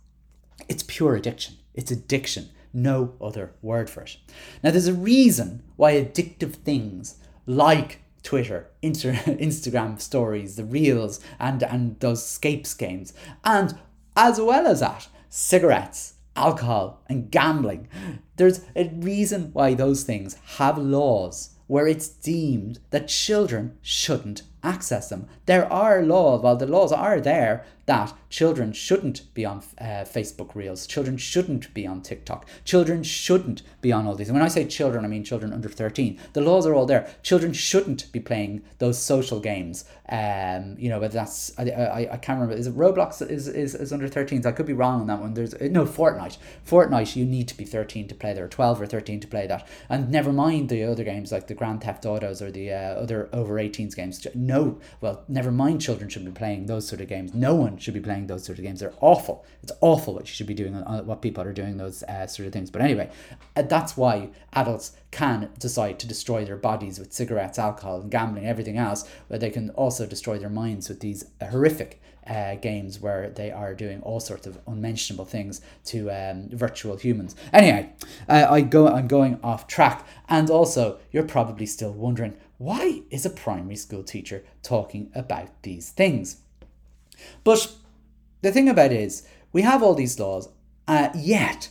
It's 0.67 0.83
pure 0.83 1.15
addiction. 1.15 1.55
It's 1.73 1.91
addiction. 1.91 2.49
No 2.73 3.13
other 3.21 3.53
word 3.61 3.89
for 3.89 4.01
it. 4.03 4.17
Now 4.63 4.71
there's 4.71 4.87
a 4.87 4.93
reason 4.93 5.63
why 5.75 5.93
addictive 5.93 6.55
things 6.55 7.15
like 7.45 8.01
Twitter, 8.23 8.71
Inter- 8.81 9.11
Instagram 9.25 9.99
stories, 10.01 10.55
the 10.55 10.65
reels, 10.65 11.19
and 11.39 11.61
and 11.63 11.99
those 11.99 12.27
scapes 12.27 12.73
games, 12.73 13.13
and 13.43 13.77
as 14.15 14.39
well 14.41 14.65
as 14.67 14.79
that, 14.79 15.07
cigarettes, 15.29 16.15
alcohol, 16.35 17.03
and 17.07 17.29
gambling. 17.31 17.87
There's 18.35 18.61
a 18.75 18.89
reason 18.89 19.51
why 19.53 19.73
those 19.73 20.03
things 20.03 20.35
have 20.57 20.77
laws 20.77 21.51
where 21.67 21.87
it's 21.87 22.07
deemed 22.07 22.79
that 22.91 23.07
children 23.07 23.77
shouldn't 23.81 24.43
access 24.63 25.09
them. 25.09 25.27
There 25.45 25.71
are 25.71 26.01
laws, 26.01 26.41
while 26.41 26.57
the 26.57 26.67
laws 26.67 26.91
are 26.91 27.19
there 27.19 27.65
that 27.85 28.13
children 28.29 28.73
shouldn't 28.73 29.33
be 29.33 29.45
on 29.45 29.59
uh, 29.79 30.03
Facebook 30.05 30.55
Reels, 30.55 30.87
children 30.87 31.17
shouldn't 31.17 31.73
be 31.73 31.85
on 31.85 32.01
TikTok, 32.01 32.47
children 32.63 33.03
shouldn't 33.03 33.61
be 33.81 33.91
on 33.91 34.07
all 34.07 34.15
these. 34.15 34.29
And 34.29 34.35
when 34.35 34.45
I 34.45 34.49
say 34.49 34.65
children, 34.65 35.05
I 35.05 35.07
mean 35.07 35.23
children 35.23 35.53
under 35.53 35.69
13. 35.69 36.19
The 36.33 36.41
laws 36.41 36.65
are 36.65 36.73
all 36.73 36.85
there. 36.85 37.13
Children 37.23 37.53
shouldn't 37.53 38.11
be 38.11 38.19
playing 38.19 38.63
those 38.79 39.01
social 39.01 39.39
games. 39.39 39.85
Um, 40.09 40.75
you 40.77 40.89
know, 40.89 40.99
but 40.99 41.11
that's, 41.11 41.57
I, 41.57 41.69
I, 41.69 42.13
I 42.13 42.17
can't 42.17 42.39
remember, 42.39 42.55
is 42.55 42.67
it 42.67 42.75
Roblox 42.75 43.27
is, 43.27 43.47
is, 43.47 43.73
is 43.73 43.93
under 43.93 44.07
13s? 44.07 44.45
I 44.45 44.51
could 44.51 44.65
be 44.65 44.73
wrong 44.73 45.01
on 45.01 45.07
that 45.07 45.19
one. 45.19 45.33
There's, 45.33 45.59
no, 45.61 45.85
Fortnite. 45.85 46.37
Fortnite, 46.67 47.15
you 47.15 47.25
need 47.25 47.47
to 47.47 47.57
be 47.57 47.65
13 47.65 48.07
to 48.07 48.15
play 48.15 48.33
there, 48.33 48.47
12 48.47 48.81
or 48.81 48.85
13 48.85 49.19
to 49.19 49.27
play 49.27 49.47
that. 49.47 49.67
And 49.89 50.09
never 50.09 50.31
mind 50.31 50.69
the 50.69 50.83
other 50.83 51.03
games 51.03 51.31
like 51.31 51.47
the 51.47 51.53
Grand 51.53 51.83
Theft 51.83 52.05
Autos 52.05 52.41
or 52.41 52.51
the 52.51 52.71
uh, 52.71 52.75
other 52.75 53.29
over 53.33 53.55
18s 53.55 53.95
games. 53.95 54.25
No, 54.35 54.79
well, 55.01 55.23
never 55.27 55.51
mind 55.51 55.81
children 55.81 56.09
should 56.09 56.25
be 56.25 56.31
playing 56.31 56.65
those 56.65 56.87
sort 56.87 57.01
of 57.01 57.07
games. 57.07 57.33
No 57.33 57.55
one 57.55 57.74
should 57.77 57.93
be 57.93 57.99
playing 57.99 58.27
those 58.27 58.45
sort 58.45 58.57
of 58.57 58.63
games. 58.63 58.79
They're 58.79 58.93
awful. 59.01 59.45
It's 59.63 59.71
awful 59.81 60.13
what 60.13 60.23
you 60.23 60.33
should 60.33 60.47
be 60.47 60.53
doing, 60.53 60.75
uh, 60.75 61.03
what 61.03 61.21
people 61.21 61.43
are 61.43 61.53
doing 61.53 61.77
those 61.77 62.03
uh, 62.03 62.27
sort 62.27 62.47
of 62.47 62.53
things. 62.53 62.69
But 62.69 62.81
anyway, 62.81 63.09
uh, 63.55 63.63
that's 63.63 63.95
why 63.97 64.29
adults 64.53 64.93
can 65.11 65.49
decide 65.59 65.99
to 65.99 66.07
destroy 66.07 66.45
their 66.45 66.57
bodies 66.57 66.99
with 66.99 67.13
cigarettes, 67.13 67.59
alcohol, 67.59 68.01
and 68.01 68.11
gambling, 68.11 68.45
everything 68.45 68.77
else. 68.77 69.09
But 69.27 69.39
they 69.39 69.49
can 69.49 69.69
also 69.71 70.05
destroy 70.05 70.37
their 70.37 70.49
minds 70.49 70.89
with 70.89 70.99
these 70.99 71.25
horrific 71.41 72.01
uh, 72.27 72.55
games 72.55 72.99
where 72.99 73.29
they 73.29 73.51
are 73.51 73.73
doing 73.73 74.01
all 74.01 74.19
sorts 74.19 74.47
of 74.47 74.59
unmentionable 74.67 75.25
things 75.25 75.61
to 75.85 76.09
um, 76.11 76.49
virtual 76.49 76.97
humans. 76.97 77.35
Anyway, 77.53 77.91
uh, 78.27 78.47
I 78.49 78.61
go. 78.61 78.87
I'm 78.87 79.07
going 79.07 79.39
off 79.43 79.67
track, 79.67 80.07
and 80.27 80.49
also 80.49 80.99
you're 81.11 81.23
probably 81.23 81.65
still 81.65 81.93
wondering 81.93 82.35
why 82.57 83.01
is 83.09 83.25
a 83.25 83.29
primary 83.29 83.75
school 83.75 84.03
teacher 84.03 84.43
talking 84.63 85.11
about 85.13 85.49
these 85.63 85.89
things. 85.89 86.37
But 87.43 87.71
the 88.41 88.51
thing 88.51 88.69
about 88.69 88.91
it 88.91 89.01
is, 89.01 89.27
we 89.53 89.61
have 89.61 89.81
all 89.81 89.95
these 89.95 90.19
laws, 90.19 90.49
uh, 90.87 91.09
yet 91.15 91.69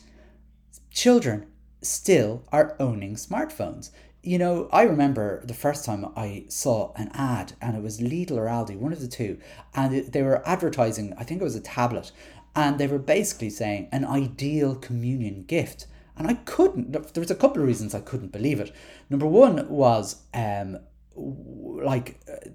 children 0.90 1.46
still 1.82 2.44
are 2.50 2.76
owning 2.80 3.16
smartphones. 3.16 3.90
You 4.22 4.38
know, 4.38 4.68
I 4.72 4.82
remember 4.82 5.44
the 5.44 5.52
first 5.52 5.84
time 5.84 6.06
I 6.16 6.46
saw 6.48 6.94
an 6.96 7.10
ad, 7.12 7.52
and 7.60 7.76
it 7.76 7.82
was 7.82 8.00
Lidl 8.00 8.38
or 8.38 8.46
Aldi, 8.46 8.76
one 8.76 8.92
of 8.92 9.00
the 9.00 9.08
two, 9.08 9.38
and 9.74 10.06
they 10.12 10.22
were 10.22 10.46
advertising, 10.48 11.12
I 11.18 11.24
think 11.24 11.40
it 11.40 11.44
was 11.44 11.56
a 11.56 11.60
tablet, 11.60 12.10
and 12.56 12.78
they 12.78 12.86
were 12.86 12.98
basically 12.98 13.50
saying 13.50 13.88
an 13.92 14.04
ideal 14.04 14.76
communion 14.76 15.44
gift. 15.44 15.86
And 16.16 16.26
I 16.28 16.34
couldn't, 16.34 16.92
there 16.92 17.20
was 17.20 17.30
a 17.30 17.34
couple 17.34 17.60
of 17.60 17.68
reasons 17.68 17.94
I 17.94 18.00
couldn't 18.00 18.32
believe 18.32 18.60
it. 18.60 18.72
Number 19.10 19.26
one 19.26 19.68
was, 19.68 20.22
um, 20.32 20.78
like, 21.16 22.20
uh, 22.32 22.48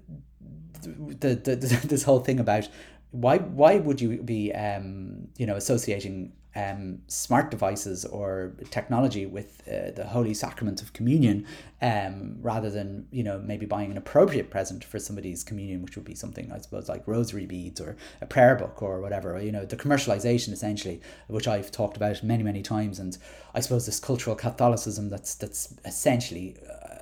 the, 0.82 1.34
the, 1.34 1.56
the, 1.56 1.56
this 1.86 2.02
whole 2.02 2.20
thing 2.20 2.40
about 2.40 2.68
why 3.12 3.38
why 3.38 3.76
would 3.76 4.00
you 4.00 4.22
be 4.22 4.52
um, 4.54 5.28
you 5.36 5.46
know 5.46 5.56
associating 5.56 6.32
um, 6.56 6.98
smart 7.06 7.50
devices 7.50 8.04
or 8.04 8.52
technology 8.70 9.24
with 9.24 9.62
uh, 9.68 9.92
the 9.92 10.06
holy 10.08 10.34
sacrament 10.34 10.82
of 10.82 10.92
communion 10.92 11.46
um, 11.80 12.36
rather 12.40 12.68
than 12.68 13.06
you 13.12 13.22
know 13.22 13.38
maybe 13.38 13.66
buying 13.66 13.90
an 13.90 13.96
appropriate 13.96 14.50
present 14.50 14.82
for 14.82 14.98
somebody's 14.98 15.44
communion 15.44 15.80
which 15.82 15.96
would 15.96 16.04
be 16.04 16.14
something 16.14 16.50
i 16.52 16.58
suppose 16.58 16.88
like 16.88 17.06
rosary 17.06 17.46
beads 17.46 17.80
or 17.80 17.96
a 18.20 18.26
prayer 18.26 18.56
book 18.56 18.82
or 18.82 19.00
whatever 19.00 19.40
you 19.40 19.52
know 19.52 19.64
the 19.64 19.76
commercialization 19.76 20.52
essentially 20.52 21.00
which 21.28 21.46
i've 21.46 21.70
talked 21.70 21.96
about 21.96 22.22
many 22.22 22.42
many 22.42 22.62
times 22.62 22.98
and 22.98 23.16
i 23.54 23.60
suppose 23.60 23.86
this 23.86 24.00
cultural 24.00 24.34
catholicism 24.34 25.08
that's 25.08 25.34
that's 25.36 25.74
essentially 25.84 26.56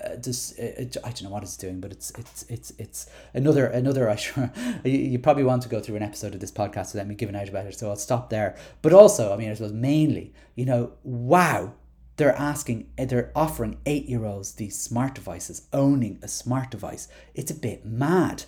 uh, 0.09 0.17
just 0.17 0.59
it, 0.59 0.97
I 1.05 1.09
don't 1.09 1.25
know 1.25 1.31
what 1.31 1.43
it's 1.43 1.57
doing, 1.57 1.81
but 1.81 1.91
it's 1.91 2.11
it's 2.13 2.45
it's 2.49 2.73
it's 2.79 3.07
another 3.35 3.67
another. 3.67 4.09
I 4.09 4.17
sure 4.17 4.53
you, 4.85 4.93
you 4.93 5.19
probably 5.19 5.45
want 5.45 5.63
to 5.63 5.69
go 5.69 5.81
through 5.81 5.97
an 5.97 6.03
episode 6.03 6.35
of 6.35 6.41
this 6.41 6.53
podcast 6.53 6.93
without 6.93 7.07
me 7.07 7.15
giving 7.15 7.37
out 7.37 7.49
about 7.49 7.67
it, 7.67 7.79
so 7.79 7.89
I'll 7.89 7.97
stop 7.97 8.31
there. 8.31 8.57
But 8.83 8.93
also, 8.93 9.33
I 9.47 9.55
suppose 9.55 9.73
mainly, 9.73 10.33
you 10.55 10.65
know, 10.65 10.93
wow, 11.03 11.75
they're 12.19 12.35
asking, 12.35 12.91
eh, 12.99 13.05
they're 13.05 13.31
offering 13.37 13.79
eight 13.87 14.07
year 14.07 14.25
olds 14.25 14.55
these 14.55 14.77
smart 14.79 15.15
devices, 15.15 15.69
owning 15.73 16.19
a 16.21 16.29
smart 16.29 16.71
device. 16.71 17.07
It's 17.35 17.53
a 17.53 17.55
bit 17.55 17.87
mad. 17.87 18.45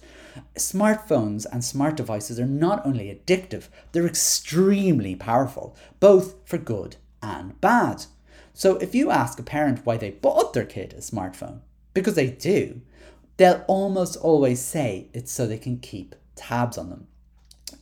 Smartphones 0.56 1.46
and 1.50 1.64
smart 1.64 1.96
devices 1.96 2.40
are 2.40 2.46
not 2.46 2.84
only 2.84 3.06
addictive, 3.14 3.68
they're 3.92 4.06
extremely 4.06 5.14
powerful, 5.14 5.76
both 6.00 6.34
for 6.44 6.58
good 6.58 6.96
and 7.22 7.60
bad. 7.60 8.06
So 8.52 8.76
if 8.78 8.94
you 8.94 9.10
ask 9.10 9.38
a 9.38 9.44
parent 9.44 9.86
why 9.86 9.96
they 9.96 10.10
bought 10.10 10.52
their 10.52 10.64
kid 10.64 10.92
a 10.92 10.96
smartphone, 10.96 11.60
because 11.94 12.14
they 12.14 12.30
do, 12.30 12.80
they'll 13.36 13.64
almost 13.68 14.16
always 14.16 14.60
say 14.60 15.08
it's 15.12 15.30
so 15.30 15.46
they 15.46 15.58
can 15.58 15.78
keep 15.78 16.16
tabs 16.34 16.76
on 16.76 16.90
them. 16.90 17.06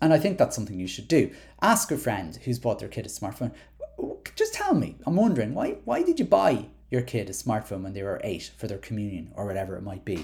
And 0.00 0.12
I 0.12 0.18
think 0.18 0.38
that's 0.38 0.54
something 0.54 0.78
you 0.78 0.86
should 0.86 1.08
do. 1.08 1.30
Ask 1.60 1.90
a 1.90 1.98
friend 1.98 2.36
who's 2.44 2.58
bought 2.58 2.78
their 2.78 2.88
kid 2.88 3.06
a 3.06 3.08
smartphone. 3.08 3.52
Just 4.36 4.54
tell 4.54 4.74
me. 4.74 4.96
I'm 5.06 5.16
wondering 5.16 5.54
why 5.54 5.78
why 5.84 6.02
did 6.02 6.20
you 6.20 6.24
buy 6.24 6.66
your 6.90 7.02
kid 7.02 7.28
a 7.28 7.32
smartphone 7.32 7.82
when 7.82 7.92
they 7.92 8.02
were 8.02 8.20
eight 8.24 8.50
for 8.56 8.66
their 8.66 8.78
communion 8.78 9.30
or 9.34 9.44
whatever 9.44 9.76
it 9.76 9.82
might 9.82 10.04
be. 10.04 10.16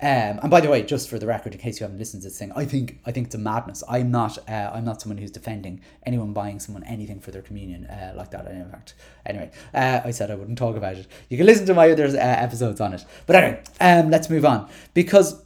Um, 0.00 0.40
and 0.42 0.50
by 0.50 0.60
the 0.60 0.68
way, 0.68 0.82
just 0.82 1.08
for 1.08 1.18
the 1.18 1.26
record, 1.26 1.54
in 1.54 1.60
case 1.60 1.78
you 1.78 1.84
haven't 1.84 1.98
listened 1.98 2.22
to 2.22 2.28
this 2.28 2.38
thing, 2.38 2.52
I 2.54 2.64
think 2.64 2.98
I 3.06 3.12
think 3.12 3.26
it's 3.26 3.34
a 3.34 3.38
madness. 3.38 3.82
I'm 3.88 4.10
not 4.10 4.38
uh, 4.48 4.70
I'm 4.72 4.84
not 4.84 5.00
someone 5.00 5.18
who's 5.18 5.30
defending 5.30 5.80
anyone 6.04 6.32
buying 6.32 6.60
someone 6.60 6.84
anything 6.84 7.20
for 7.20 7.30
their 7.30 7.42
communion 7.42 7.86
uh, 7.86 8.14
like 8.16 8.30
that. 8.32 8.46
In 8.46 8.68
fact, 8.70 8.94
anyway, 9.26 9.50
uh, 9.74 10.00
I 10.04 10.10
said 10.10 10.30
I 10.30 10.34
wouldn't 10.34 10.58
talk 10.58 10.76
about 10.76 10.96
it. 10.96 11.06
You 11.28 11.36
can 11.36 11.46
listen 11.46 11.66
to 11.66 11.74
my 11.74 11.90
other 11.90 12.06
uh, 12.06 12.16
episodes 12.16 12.80
on 12.80 12.94
it. 12.94 13.04
But 13.26 13.36
anyway, 13.36 13.62
um, 13.80 14.10
let's 14.10 14.30
move 14.30 14.44
on 14.44 14.68
because 14.94 15.42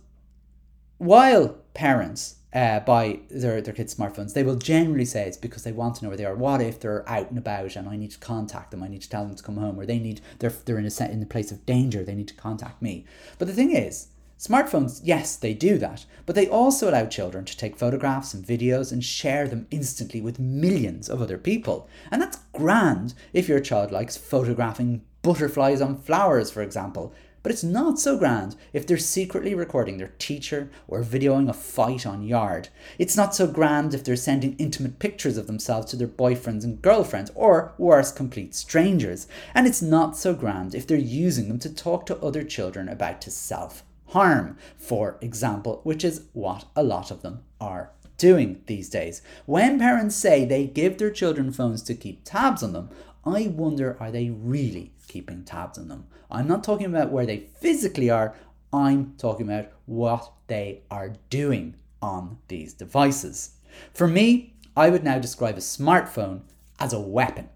while 0.98 1.48
parents 1.74 2.36
uh, 2.54 2.80
buy 2.80 3.20
their, 3.30 3.60
their 3.62 3.74
kids' 3.74 3.94
smartphones, 3.94 4.34
they 4.34 4.42
will 4.42 4.56
generally 4.56 5.04
say 5.04 5.26
it's 5.26 5.36
because 5.36 5.62
they 5.62 5.72
want 5.72 5.96
to 5.96 6.04
know 6.04 6.08
where 6.10 6.16
they 6.16 6.24
are. 6.24 6.34
What 6.34 6.60
if 6.60 6.80
they're 6.80 7.08
out 7.08 7.30
and 7.30 7.38
about 7.38 7.76
and 7.76 7.88
I 7.88 7.96
need 7.96 8.10
to 8.10 8.18
contact 8.18 8.70
them? 8.70 8.82
I 8.82 8.88
need 8.88 9.02
to 9.02 9.08
tell 9.08 9.24
them 9.24 9.34
to 9.34 9.42
come 9.42 9.56
home, 9.56 9.78
or 9.78 9.86
they 9.86 9.98
need 9.98 10.20
they're 10.38 10.50
they're 10.50 10.78
in 10.78 10.86
a 10.86 10.90
set 10.90 11.10
in 11.10 11.22
a 11.22 11.26
place 11.26 11.50
of 11.50 11.64
danger. 11.66 12.04
They 12.04 12.14
need 12.14 12.28
to 12.28 12.34
contact 12.34 12.82
me. 12.82 13.06
But 13.38 13.48
the 13.48 13.54
thing 13.54 13.74
is, 13.74 14.08
smartphones, 14.38 15.00
yes, 15.02 15.36
they 15.36 15.54
do 15.54 15.78
that, 15.78 16.04
but 16.26 16.34
they 16.34 16.48
also 16.48 16.90
allow 16.90 17.06
children 17.06 17.44
to 17.46 17.56
take 17.56 17.78
photographs 17.78 18.34
and 18.34 18.44
videos 18.44 18.92
and 18.92 19.02
share 19.02 19.48
them 19.48 19.66
instantly 19.70 20.20
with 20.20 20.38
millions 20.38 21.08
of 21.08 21.22
other 21.22 21.38
people, 21.38 21.88
and 22.10 22.20
that's 22.20 22.40
grand 22.52 23.14
if 23.32 23.48
your 23.48 23.60
child 23.60 23.90
likes 23.90 24.16
photographing 24.16 25.02
butterflies 25.22 25.80
on 25.80 25.96
flowers, 25.96 26.50
for 26.50 26.62
example. 26.62 27.14
But 27.42 27.50
it's 27.50 27.64
not 27.64 27.98
so 27.98 28.16
grand 28.16 28.54
if 28.72 28.86
they're 28.86 28.98
secretly 28.98 29.54
recording 29.54 29.98
their 29.98 30.14
teacher 30.18 30.70
or 30.86 31.02
videoing 31.02 31.48
a 31.48 31.52
fight 31.52 32.06
on 32.06 32.22
yard. 32.22 32.68
It's 32.98 33.16
not 33.16 33.34
so 33.34 33.46
grand 33.46 33.94
if 33.94 34.04
they're 34.04 34.16
sending 34.16 34.54
intimate 34.58 34.98
pictures 34.98 35.36
of 35.36 35.46
themselves 35.48 35.90
to 35.90 35.96
their 35.96 36.06
boyfriends 36.08 36.62
and 36.62 36.80
girlfriends, 36.80 37.32
or 37.34 37.74
worse, 37.78 38.12
complete 38.12 38.54
strangers. 38.54 39.26
And 39.54 39.66
it's 39.66 39.82
not 39.82 40.16
so 40.16 40.34
grand 40.34 40.74
if 40.74 40.86
they're 40.86 40.96
using 40.96 41.48
them 41.48 41.58
to 41.60 41.74
talk 41.74 42.06
to 42.06 42.18
other 42.18 42.44
children 42.44 42.88
about 42.88 43.20
to 43.22 43.30
self 43.30 43.82
harm, 44.08 44.56
for 44.76 45.16
example, 45.20 45.80
which 45.84 46.04
is 46.04 46.26
what 46.32 46.66
a 46.76 46.82
lot 46.82 47.10
of 47.10 47.22
them 47.22 47.42
are 47.60 47.90
doing 48.18 48.62
these 48.66 48.88
days. 48.88 49.20
When 49.46 49.80
parents 49.80 50.14
say 50.14 50.44
they 50.44 50.66
give 50.66 50.98
their 50.98 51.10
children 51.10 51.50
phones 51.50 51.82
to 51.82 51.94
keep 51.94 52.20
tabs 52.22 52.62
on 52.62 52.72
them, 52.72 52.88
I 53.24 53.46
wonder 53.48 53.96
are 54.00 54.10
they 54.10 54.30
really 54.30 54.92
keeping 55.06 55.44
tabs 55.44 55.78
on 55.78 55.88
them? 55.88 56.06
I'm 56.30 56.48
not 56.48 56.64
talking 56.64 56.86
about 56.86 57.12
where 57.12 57.26
they 57.26 57.48
physically 57.60 58.10
are, 58.10 58.34
I'm 58.72 59.14
talking 59.18 59.46
about 59.46 59.70
what 59.86 60.32
they 60.46 60.82
are 60.90 61.14
doing 61.30 61.76
on 62.00 62.38
these 62.48 62.72
devices. 62.72 63.52
For 63.92 64.08
me, 64.08 64.54
I 64.76 64.90
would 64.90 65.04
now 65.04 65.18
describe 65.18 65.56
a 65.56 65.60
smartphone 65.60 66.42
as 66.80 66.92
a 66.92 67.00
weapon. 67.00 67.48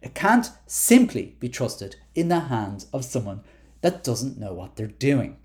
It 0.00 0.14
can't 0.14 0.50
simply 0.66 1.36
be 1.40 1.48
trusted 1.48 1.96
in 2.14 2.28
the 2.28 2.40
hands 2.40 2.86
of 2.92 3.04
someone 3.04 3.42
that 3.80 4.04
doesn't 4.04 4.38
know 4.38 4.54
what 4.54 4.76
they're 4.76 4.86
doing. 4.86 5.36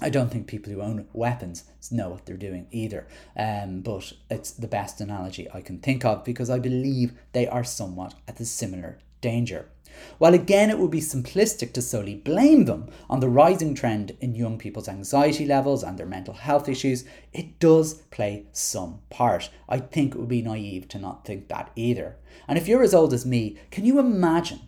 I 0.00 0.08
don't 0.08 0.30
think 0.30 0.46
people 0.46 0.72
who 0.72 0.80
own 0.80 1.06
weapons 1.12 1.64
know 1.90 2.08
what 2.08 2.24
they're 2.24 2.36
doing 2.36 2.66
either. 2.70 3.06
Um, 3.36 3.80
but 3.82 4.12
it's 4.30 4.50
the 4.50 4.66
best 4.66 5.00
analogy 5.00 5.48
I 5.52 5.60
can 5.60 5.78
think 5.78 6.04
of 6.04 6.24
because 6.24 6.48
I 6.48 6.58
believe 6.58 7.12
they 7.32 7.46
are 7.46 7.64
somewhat 7.64 8.14
at 8.26 8.40
a 8.40 8.44
similar 8.44 8.98
danger. 9.20 9.68
While 10.16 10.32
again, 10.32 10.70
it 10.70 10.78
would 10.78 10.90
be 10.90 11.00
simplistic 11.00 11.74
to 11.74 11.82
solely 11.82 12.14
blame 12.14 12.64
them 12.64 12.88
on 13.10 13.20
the 13.20 13.28
rising 13.28 13.74
trend 13.74 14.16
in 14.20 14.34
young 14.34 14.56
people's 14.56 14.88
anxiety 14.88 15.44
levels 15.44 15.82
and 15.82 15.98
their 15.98 16.06
mental 16.06 16.32
health 16.32 16.68
issues, 16.68 17.04
it 17.34 17.58
does 17.58 17.94
play 18.10 18.46
some 18.52 19.00
part. 19.10 19.50
I 19.68 19.78
think 19.80 20.14
it 20.14 20.18
would 20.18 20.28
be 20.28 20.40
naive 20.40 20.88
to 20.88 20.98
not 20.98 21.26
think 21.26 21.48
that 21.48 21.70
either. 21.76 22.16
And 22.48 22.56
if 22.56 22.66
you're 22.66 22.82
as 22.82 22.94
old 22.94 23.12
as 23.12 23.26
me, 23.26 23.58
can 23.70 23.84
you 23.84 23.98
imagine 23.98 24.60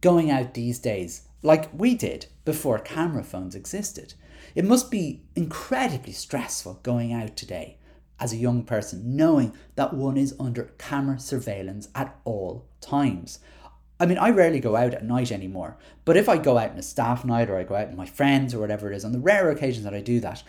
going 0.00 0.32
out 0.32 0.54
these 0.54 0.80
days 0.80 1.28
like 1.42 1.70
we 1.72 1.94
did 1.94 2.26
before 2.44 2.80
camera 2.80 3.22
phones 3.22 3.54
existed? 3.54 4.14
It 4.56 4.64
must 4.64 4.90
be 4.90 5.22
incredibly 5.36 6.12
stressful 6.12 6.80
going 6.82 7.12
out 7.12 7.36
today 7.36 7.76
as 8.18 8.32
a 8.32 8.38
young 8.38 8.64
person, 8.64 9.14
knowing 9.14 9.52
that 9.74 9.92
one 9.92 10.16
is 10.16 10.34
under 10.40 10.72
camera 10.78 11.20
surveillance 11.20 11.88
at 11.94 12.18
all 12.24 12.64
times. 12.80 13.38
I 14.00 14.06
mean, 14.06 14.16
I 14.16 14.30
rarely 14.30 14.58
go 14.58 14.74
out 14.74 14.94
at 14.94 15.04
night 15.04 15.30
anymore, 15.30 15.76
but 16.06 16.16
if 16.16 16.26
I 16.26 16.38
go 16.38 16.56
out 16.56 16.70
on 16.70 16.78
a 16.78 16.82
staff 16.82 17.22
night 17.22 17.50
or 17.50 17.58
I 17.58 17.64
go 17.64 17.74
out 17.74 17.88
with 17.88 17.98
my 17.98 18.06
friends 18.06 18.54
or 18.54 18.58
whatever 18.58 18.90
it 18.90 18.96
is, 18.96 19.04
on 19.04 19.12
the 19.12 19.18
rare 19.18 19.50
occasions 19.50 19.84
that 19.84 19.92
I 19.92 20.00
do 20.00 20.20
that, 20.20 20.42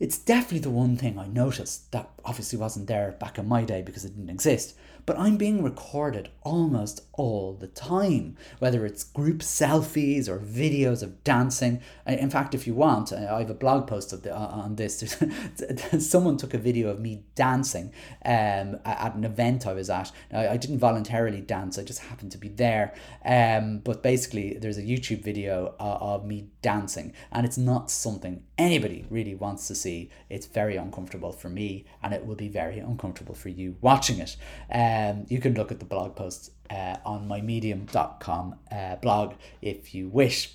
it's 0.00 0.18
definitely 0.18 0.58
the 0.58 0.70
one 0.70 0.96
thing 0.96 1.16
I 1.16 1.28
noticed 1.28 1.92
that 1.92 2.10
obviously 2.24 2.58
wasn't 2.58 2.88
there 2.88 3.12
back 3.12 3.38
in 3.38 3.46
my 3.46 3.62
day 3.62 3.80
because 3.80 4.04
it 4.04 4.16
didn't 4.16 4.28
exist 4.28 4.76
but 5.06 5.16
I'm 5.18 5.36
being 5.36 5.62
recorded 5.62 6.30
almost 6.42 7.06
all 7.12 7.54
the 7.54 7.68
time, 7.68 8.36
whether 8.58 8.84
it's 8.84 9.04
group 9.04 9.38
selfies 9.38 10.28
or 10.28 10.38
videos 10.38 11.02
of 11.02 11.22
dancing. 11.22 11.80
In 12.06 12.28
fact, 12.28 12.54
if 12.54 12.66
you 12.66 12.74
want, 12.74 13.12
I 13.12 13.38
have 13.38 13.50
a 13.50 13.54
blog 13.54 13.86
post 13.86 14.10
the, 14.22 14.34
on 14.34 14.74
this. 14.74 15.16
Someone 15.98 16.36
took 16.36 16.54
a 16.54 16.58
video 16.58 16.88
of 16.88 16.98
me 17.00 17.22
dancing 17.36 17.92
um, 18.24 18.78
at 18.84 19.14
an 19.14 19.24
event 19.24 19.66
I 19.66 19.72
was 19.72 19.88
at. 19.88 20.10
Now, 20.32 20.50
I 20.50 20.56
didn't 20.56 20.78
voluntarily 20.78 21.40
dance, 21.40 21.78
I 21.78 21.84
just 21.84 22.00
happened 22.00 22.32
to 22.32 22.38
be 22.38 22.48
there. 22.48 22.92
Um, 23.24 23.78
but 23.78 24.02
basically, 24.02 24.58
there's 24.58 24.78
a 24.78 24.82
YouTube 24.82 25.22
video 25.22 25.74
uh, 25.78 25.98
of 26.00 26.24
me 26.24 26.48
dancing, 26.62 27.12
and 27.30 27.46
it's 27.46 27.58
not 27.58 27.90
something 27.90 28.42
anybody 28.58 29.06
really 29.08 29.34
wants 29.34 29.68
to 29.68 29.74
see. 29.74 30.10
It's 30.28 30.46
very 30.46 30.76
uncomfortable 30.76 31.30
for 31.30 31.48
me, 31.48 31.84
and 32.02 32.12
it 32.12 32.26
will 32.26 32.34
be 32.34 32.48
very 32.48 32.80
uncomfortable 32.80 33.34
for 33.34 33.50
you 33.50 33.76
watching 33.80 34.18
it. 34.18 34.36
Um, 34.72 34.95
um, 34.96 35.26
you 35.28 35.40
can 35.40 35.54
look 35.54 35.70
at 35.70 35.78
the 35.78 35.84
blog 35.84 36.16
posts 36.16 36.50
uh, 36.70 36.96
on 37.04 37.28
my 37.28 37.40
medium.com 37.40 38.56
uh, 38.72 38.96
blog 38.96 39.34
if 39.60 39.94
you 39.94 40.08
wish. 40.08 40.54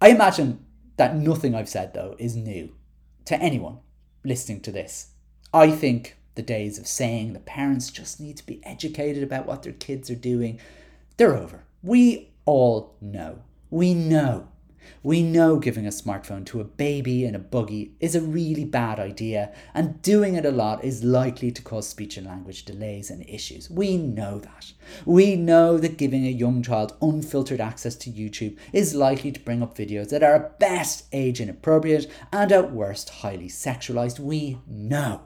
I 0.00 0.08
imagine 0.08 0.64
that 0.96 1.16
nothing 1.16 1.54
I've 1.54 1.68
said, 1.68 1.92
though, 1.92 2.16
is 2.18 2.36
new 2.36 2.74
to 3.26 3.38
anyone 3.40 3.78
listening 4.24 4.60
to 4.62 4.72
this. 4.72 5.08
I 5.52 5.70
think 5.70 6.16
the 6.36 6.42
days 6.42 6.78
of 6.78 6.86
saying 6.86 7.34
that 7.34 7.44
parents 7.44 7.90
just 7.90 8.20
need 8.20 8.36
to 8.38 8.46
be 8.46 8.60
educated 8.64 9.22
about 9.22 9.46
what 9.46 9.62
their 9.62 9.72
kids 9.72 10.10
are 10.10 10.16
doing, 10.16 10.58
they're 11.16 11.36
over. 11.36 11.64
We 11.82 12.30
all 12.46 12.96
know. 13.00 13.40
We 13.70 13.94
know 13.94 14.48
we 15.02 15.22
know 15.22 15.58
giving 15.58 15.86
a 15.86 15.90
smartphone 15.90 16.44
to 16.46 16.60
a 16.60 16.64
baby 16.64 17.24
in 17.24 17.34
a 17.34 17.38
buggy 17.38 17.92
is 18.00 18.14
a 18.14 18.20
really 18.20 18.64
bad 18.64 18.98
idea, 18.98 19.52
and 19.74 20.02
doing 20.02 20.34
it 20.34 20.44
a 20.44 20.50
lot 20.50 20.84
is 20.84 21.04
likely 21.04 21.50
to 21.50 21.62
cause 21.62 21.88
speech 21.88 22.16
and 22.16 22.26
language 22.26 22.64
delays 22.64 23.10
and 23.10 23.28
issues. 23.28 23.70
We 23.70 23.96
know 23.96 24.38
that. 24.38 24.72
We 25.04 25.36
know 25.36 25.78
that 25.78 25.98
giving 25.98 26.26
a 26.26 26.30
young 26.30 26.62
child 26.62 26.96
unfiltered 27.02 27.60
access 27.60 27.96
to 27.96 28.10
YouTube 28.10 28.56
is 28.72 28.94
likely 28.94 29.32
to 29.32 29.40
bring 29.40 29.62
up 29.62 29.76
videos 29.76 30.10
that 30.10 30.22
are 30.22 30.34
at 30.34 30.58
best 30.58 31.06
age 31.12 31.40
inappropriate 31.40 32.10
and 32.32 32.52
at 32.52 32.72
worst 32.72 33.10
highly 33.10 33.48
sexualized. 33.48 34.18
We 34.18 34.58
know. 34.66 35.22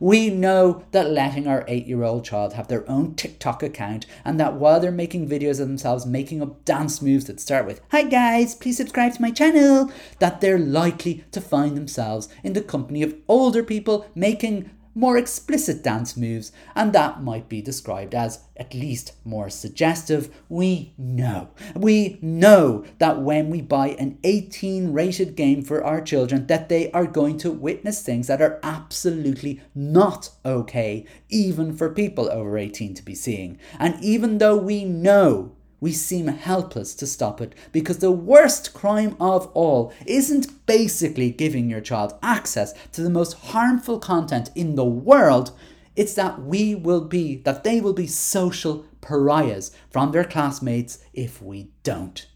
We 0.00 0.30
know 0.30 0.84
that 0.90 1.10
letting 1.10 1.46
our 1.46 1.64
eight 1.68 1.86
year 1.86 2.02
old 2.02 2.24
child 2.24 2.54
have 2.54 2.68
their 2.68 2.88
own 2.90 3.14
TikTok 3.14 3.62
account 3.62 4.06
and 4.24 4.38
that 4.40 4.54
while 4.54 4.80
they're 4.80 4.92
making 4.92 5.28
videos 5.28 5.60
of 5.60 5.68
themselves 5.68 6.06
making 6.06 6.42
up 6.42 6.64
dance 6.64 7.00
moves 7.02 7.26
that 7.26 7.40
start 7.40 7.66
with, 7.66 7.80
Hi 7.90 8.02
guys, 8.02 8.54
please 8.54 8.76
subscribe 8.76 9.14
to 9.14 9.22
my 9.22 9.30
channel, 9.30 9.90
that 10.18 10.40
they're 10.40 10.58
likely 10.58 11.24
to 11.32 11.40
find 11.40 11.76
themselves 11.76 12.28
in 12.42 12.52
the 12.52 12.62
company 12.62 13.02
of 13.02 13.14
older 13.28 13.62
people 13.62 14.06
making 14.14 14.70
more 14.94 15.16
explicit 15.16 15.82
dance 15.82 16.16
moves, 16.16 16.52
and 16.74 16.92
that 16.92 17.22
might 17.22 17.48
be 17.48 17.62
described 17.62 18.14
as 18.14 18.40
at 18.56 18.74
least 18.74 19.12
more 19.24 19.48
suggestive. 19.48 20.34
We 20.48 20.94
know. 20.98 21.48
We 21.74 22.18
know 22.20 22.84
that 22.98 23.20
when 23.20 23.50
we 23.50 23.62
buy 23.62 23.88
an 23.90 24.18
18 24.24 24.92
rated 24.92 25.34
game 25.34 25.62
for 25.62 25.82
our 25.82 26.00
children 26.00 26.46
that 26.46 26.68
they 26.68 26.90
are 26.92 27.06
going 27.06 27.38
to 27.38 27.50
witness 27.50 28.02
things 28.02 28.26
that 28.26 28.42
are 28.42 28.60
absolutely 28.62 29.60
not 29.74 30.30
okay 30.44 31.06
even 31.28 31.76
for 31.76 31.88
people 31.90 32.30
over 32.30 32.58
18 32.58 32.94
to 32.94 33.02
be 33.02 33.14
seeing. 33.14 33.58
And 33.78 34.02
even 34.02 34.38
though 34.38 34.56
we 34.56 34.84
know 34.84 35.52
we 35.82 35.92
seem 35.92 36.28
helpless 36.28 36.94
to 36.94 37.04
stop 37.08 37.40
it 37.40 37.56
because 37.72 37.98
the 37.98 38.12
worst 38.12 38.72
crime 38.72 39.16
of 39.18 39.48
all 39.48 39.92
isn't 40.06 40.64
basically 40.64 41.28
giving 41.28 41.68
your 41.68 41.80
child 41.80 42.14
access 42.22 42.72
to 42.92 43.02
the 43.02 43.10
most 43.10 43.32
harmful 43.50 43.98
content 43.98 44.48
in 44.54 44.76
the 44.76 44.84
world. 44.84 45.50
It's 45.96 46.14
that 46.14 46.40
we 46.40 46.76
will 46.76 47.00
be, 47.00 47.34
that 47.38 47.64
they 47.64 47.80
will 47.80 47.94
be 47.94 48.06
social 48.06 48.86
pariahs 49.00 49.72
from 49.90 50.12
their 50.12 50.22
classmates 50.22 51.00
if 51.12 51.42
we 51.42 51.72
don't. 51.82 52.28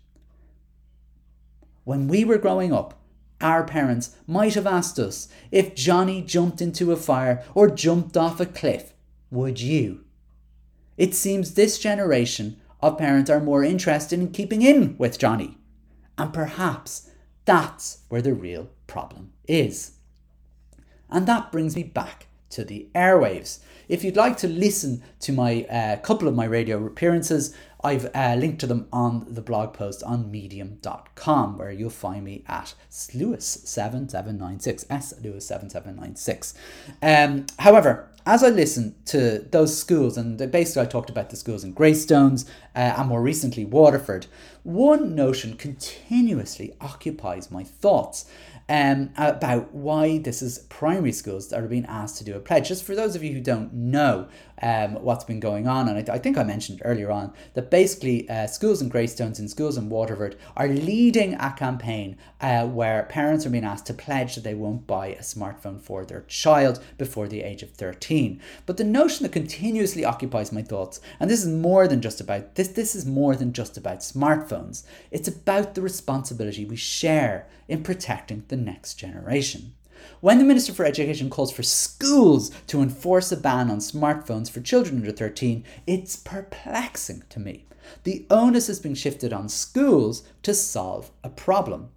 When 1.84 2.08
we 2.08 2.24
were 2.24 2.38
growing 2.38 2.72
up, 2.72 2.98
our 3.40 3.62
parents 3.62 4.16
might 4.26 4.54
have 4.54 4.66
asked 4.66 4.98
us 4.98 5.28
if 5.52 5.76
Johnny 5.76 6.20
jumped 6.20 6.60
into 6.60 6.90
a 6.90 6.96
fire 6.96 7.44
or 7.54 7.70
jumped 7.70 8.16
off 8.16 8.40
a 8.40 8.46
cliff, 8.46 8.92
would 9.30 9.60
you? 9.60 10.00
It 10.96 11.14
seems 11.14 11.54
this 11.54 11.78
generation 11.78 12.60
of 12.86 12.98
parents 12.98 13.30
are 13.30 13.40
more 13.40 13.64
interested 13.64 14.18
in 14.18 14.30
keeping 14.30 14.62
in 14.62 14.96
with 14.98 15.18
Johnny. 15.18 15.58
And 16.18 16.32
perhaps 16.32 17.10
that's 17.44 17.98
where 18.08 18.22
the 18.22 18.34
real 18.34 18.70
problem 18.86 19.32
is. 19.46 19.92
And 21.10 21.26
that 21.26 21.52
brings 21.52 21.76
me 21.76 21.82
back 21.82 22.26
to 22.50 22.64
the 22.64 22.88
airwaves. 22.94 23.60
If 23.88 24.02
you'd 24.02 24.16
like 24.16 24.36
to 24.38 24.48
listen 24.48 25.02
to 25.20 25.32
my 25.32 25.64
uh, 25.64 25.96
couple 25.98 26.26
of 26.26 26.34
my 26.34 26.44
radio 26.44 26.84
appearances, 26.84 27.54
I've 27.84 28.10
uh, 28.14 28.34
linked 28.36 28.60
to 28.60 28.66
them 28.66 28.88
on 28.92 29.26
the 29.28 29.42
blog 29.42 29.74
post 29.74 30.02
on 30.02 30.30
medium.com 30.30 31.58
where 31.58 31.70
you'll 31.70 31.90
find 31.90 32.24
me 32.24 32.44
at 32.48 32.74
Lewis7796. 32.90 34.86
S 34.90 35.14
Lewis7796. 35.22 36.54
Um, 37.02 37.46
however, 37.60 38.10
as 38.26 38.42
I 38.42 38.48
listen 38.48 38.96
to 39.06 39.46
those 39.50 39.78
schools, 39.78 40.18
and 40.18 40.36
basically 40.50 40.82
I 40.82 40.86
talked 40.86 41.10
about 41.10 41.30
the 41.30 41.36
schools 41.36 41.62
in 41.62 41.72
Greystones 41.72 42.44
uh, 42.74 42.94
and 42.98 43.08
more 43.08 43.22
recently 43.22 43.64
Waterford, 43.64 44.26
one 44.64 45.14
notion 45.14 45.56
continuously 45.56 46.74
occupies 46.80 47.52
my 47.52 47.62
thoughts 47.62 48.28
um, 48.68 49.10
about 49.16 49.72
why 49.72 50.18
this 50.18 50.42
is 50.42 50.58
primary 50.68 51.12
schools 51.12 51.48
that 51.48 51.62
are 51.62 51.68
being 51.68 51.86
asked 51.86 52.18
to 52.18 52.24
do 52.24 52.34
a 52.34 52.40
pledge. 52.40 52.66
Just 52.66 52.82
for 52.82 52.96
those 52.96 53.14
of 53.14 53.22
you 53.22 53.32
who 53.32 53.40
don't 53.40 53.72
know 53.72 54.26
um, 54.62 54.94
what's 55.02 55.24
been 55.24 55.40
going 55.40 55.66
on, 55.66 55.88
and 55.88 56.10
I, 56.10 56.14
I 56.14 56.18
think 56.18 56.38
I 56.38 56.42
mentioned 56.42 56.80
earlier 56.84 57.10
on 57.10 57.32
that 57.54 57.70
basically 57.70 58.28
uh, 58.28 58.46
schools 58.46 58.80
in 58.80 58.88
Greystones 58.88 59.38
and 59.38 59.50
schools 59.50 59.76
in 59.76 59.88
Waterford 59.88 60.36
are 60.56 60.68
leading 60.68 61.34
a 61.34 61.52
campaign 61.52 62.16
uh, 62.40 62.66
where 62.66 63.04
parents 63.04 63.46
are 63.46 63.50
being 63.50 63.64
asked 63.64 63.86
to 63.86 63.94
pledge 63.94 64.34
that 64.34 64.44
they 64.44 64.54
won't 64.54 64.86
buy 64.86 65.08
a 65.08 65.20
smartphone 65.20 65.80
for 65.80 66.04
their 66.04 66.22
child 66.22 66.82
before 66.98 67.28
the 67.28 67.42
age 67.42 67.62
of 67.62 67.70
13. 67.70 68.40
But 68.64 68.76
the 68.76 68.84
notion 68.84 69.24
that 69.24 69.32
continuously 69.32 70.04
occupies 70.04 70.52
my 70.52 70.62
thoughts, 70.62 71.00
and 71.20 71.30
this 71.30 71.44
is 71.44 71.48
more 71.48 71.86
than 71.88 72.00
just 72.00 72.20
about 72.20 72.54
this, 72.54 72.68
this 72.68 72.94
is 72.94 73.06
more 73.06 73.36
than 73.36 73.52
just 73.52 73.76
about 73.76 74.00
smartphones. 74.00 74.84
It's 75.10 75.28
about 75.28 75.74
the 75.74 75.82
responsibility 75.82 76.64
we 76.64 76.76
share 76.76 77.46
in 77.68 77.82
protecting 77.82 78.44
the 78.48 78.56
next 78.56 78.94
generation. 78.94 79.74
When 80.20 80.38
the 80.38 80.44
Minister 80.44 80.72
for 80.72 80.84
Education 80.84 81.30
calls 81.30 81.52
for 81.52 81.62
schools 81.62 82.50
to 82.68 82.82
enforce 82.82 83.30
a 83.32 83.36
ban 83.36 83.70
on 83.70 83.78
smartphones 83.78 84.50
for 84.50 84.60
children 84.60 84.98
under 84.98 85.12
13, 85.12 85.64
it's 85.86 86.16
perplexing 86.16 87.24
to 87.30 87.40
me. 87.40 87.66
The 88.04 88.26
onus 88.30 88.66
has 88.66 88.80
been 88.80 88.94
shifted 88.94 89.32
on 89.32 89.48
schools 89.48 90.22
to 90.42 90.54
solve 90.54 91.10
a 91.22 91.28
problem. 91.28 91.90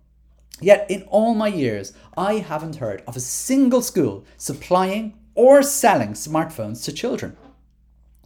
Yet, 0.61 0.89
in 0.89 1.03
all 1.03 1.33
my 1.33 1.47
years, 1.47 1.93
I 2.17 2.35
haven't 2.35 2.77
heard 2.77 3.01
of 3.07 3.15
a 3.15 3.21
single 3.21 3.81
school 3.81 4.25
supplying 4.37 5.17
or 5.35 5.63
selling 5.63 6.13
smartphones 6.13 6.83
to 6.83 6.91
children. 6.91 7.37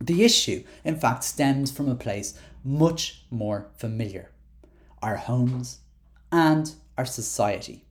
The 0.01 0.23
issue, 0.23 0.63
in 0.83 0.99
fact, 0.99 1.23
stems 1.23 1.71
from 1.71 1.87
a 1.87 1.95
place 1.95 2.37
much 2.63 3.25
more 3.29 3.67
familiar 3.77 4.31
our 5.01 5.17
homes 5.17 5.79
and 6.31 6.73
our 6.97 7.05
society. 7.05 7.83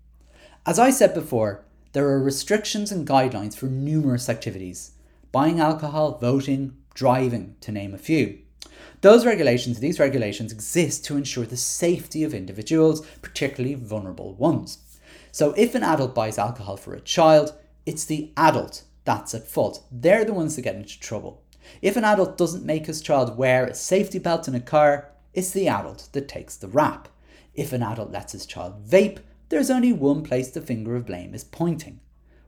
As 0.64 0.78
I 0.78 0.90
said 0.90 1.12
before, 1.12 1.64
there 1.92 2.09
are 2.09 2.22
restrictions 2.22 2.90
and 2.90 3.07
guidelines 3.07 3.57
for 3.57 3.66
numerous 3.66 4.28
activities 4.28 4.92
buying 5.31 5.61
alcohol, 5.61 6.18
voting, 6.18 6.76
driving, 6.94 7.57
to 7.61 7.72
name 7.72 7.94
a 7.94 7.98
few. 7.98 8.38
Those 9.00 9.26
regulations, 9.26 9.81
these 9.81 9.98
regulations 9.98 10.52
exist 10.52 11.05
to 11.07 11.16
ensure 11.16 11.46
the 11.46 11.57
safety 11.57 12.22
of 12.22 12.35
individuals, 12.35 13.05
particularly 13.20 13.74
vulnerable 13.74 14.35
ones. 14.35 14.78
So 15.33 15.52
if 15.57 15.74
an 15.74 15.83
adult 15.83 16.14
buys 16.14 16.38
alcohol 16.38 16.76
for 16.76 16.94
a 16.94 17.00
child, 17.00 17.55
it's 17.87 18.05
the 18.05 18.33
adult 18.37 18.85
that's 19.05 19.35
at 19.35 19.48
fault. 19.48 19.85
They're 19.90 20.24
the 20.24 20.35
ones 20.35 20.57
that 20.57 20.62
get 20.62 20.76
into 20.76 21.00
trouble. 21.00 21.42
If 21.81 21.96
an 21.96 22.05
adult 22.05 22.37
doesn't 22.37 22.64
make 22.64 22.87
his 22.87 23.00
child 23.00 23.37
wear 23.37 23.66
a 23.66 23.74
safety 23.74 24.18
belt 24.18 24.46
in 24.46 24.55
a 24.55 24.61
car, 24.61 25.11
it's 25.35 25.50
the 25.50 25.68
adult 25.68 26.09
that 26.12 26.28
takes 26.28 26.57
the 26.57 26.68
rap. 26.68 27.09
If 27.55 27.72
an 27.72 27.83
adult 27.83 28.12
lets 28.12 28.33
his 28.33 28.46
child 28.46 28.87
vape, 28.87 29.18
there's 29.52 29.70
only 29.70 29.92
one 29.92 30.22
place 30.22 30.50
the 30.50 30.62
finger 30.62 30.96
of 30.96 31.04
blame 31.04 31.34
is 31.34 31.44
pointing. 31.44 32.00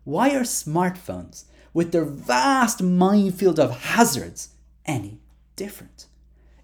Why 0.05 0.31
are 0.31 0.41
smartphones, 0.41 1.45
with 1.75 1.93
their 1.93 2.07
vast 2.07 2.83
minefield 2.83 3.61
of 3.61 3.79
hazards, 3.79 4.55
any 4.87 5.21
different? 5.55 6.07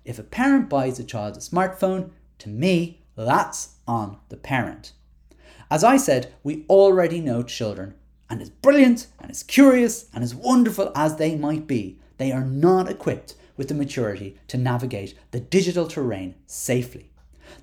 If 0.03 0.19
a 0.19 0.23
parent 0.23 0.71
buys 0.71 0.99
a 0.99 1.05
child 1.05 1.37
a 1.37 1.41
smartphone, 1.41 2.13
to 2.39 2.49
me, 2.49 3.03
that's 3.17 3.77
on 3.87 4.17
the 4.31 4.39
parent. 4.39 4.95
As 5.71 5.85
I 5.85 5.99
said, 5.99 6.33
we 6.43 6.65
already 6.71 7.21
know 7.21 7.43
children, 7.43 7.95
and 8.31 8.41
as 8.41 8.49
brilliant 8.49 9.09
and 9.21 9.31
as 9.31 9.43
curious 9.43 10.09
and 10.15 10.25
as 10.25 10.35
wonderful 10.35 10.91
as 10.97 11.17
they 11.17 11.37
might 11.37 11.67
be, 11.67 11.99
they 12.17 12.33
are 12.33 12.47
not 12.47 12.91
equipped 12.91 13.35
with 13.59 13.69
the 13.69 13.75
maturity 13.75 14.39
to 14.49 14.57
navigate 14.57 15.15
the 15.33 15.41
digital 15.41 15.87
terrain 15.87 16.35
safely. 16.47 17.10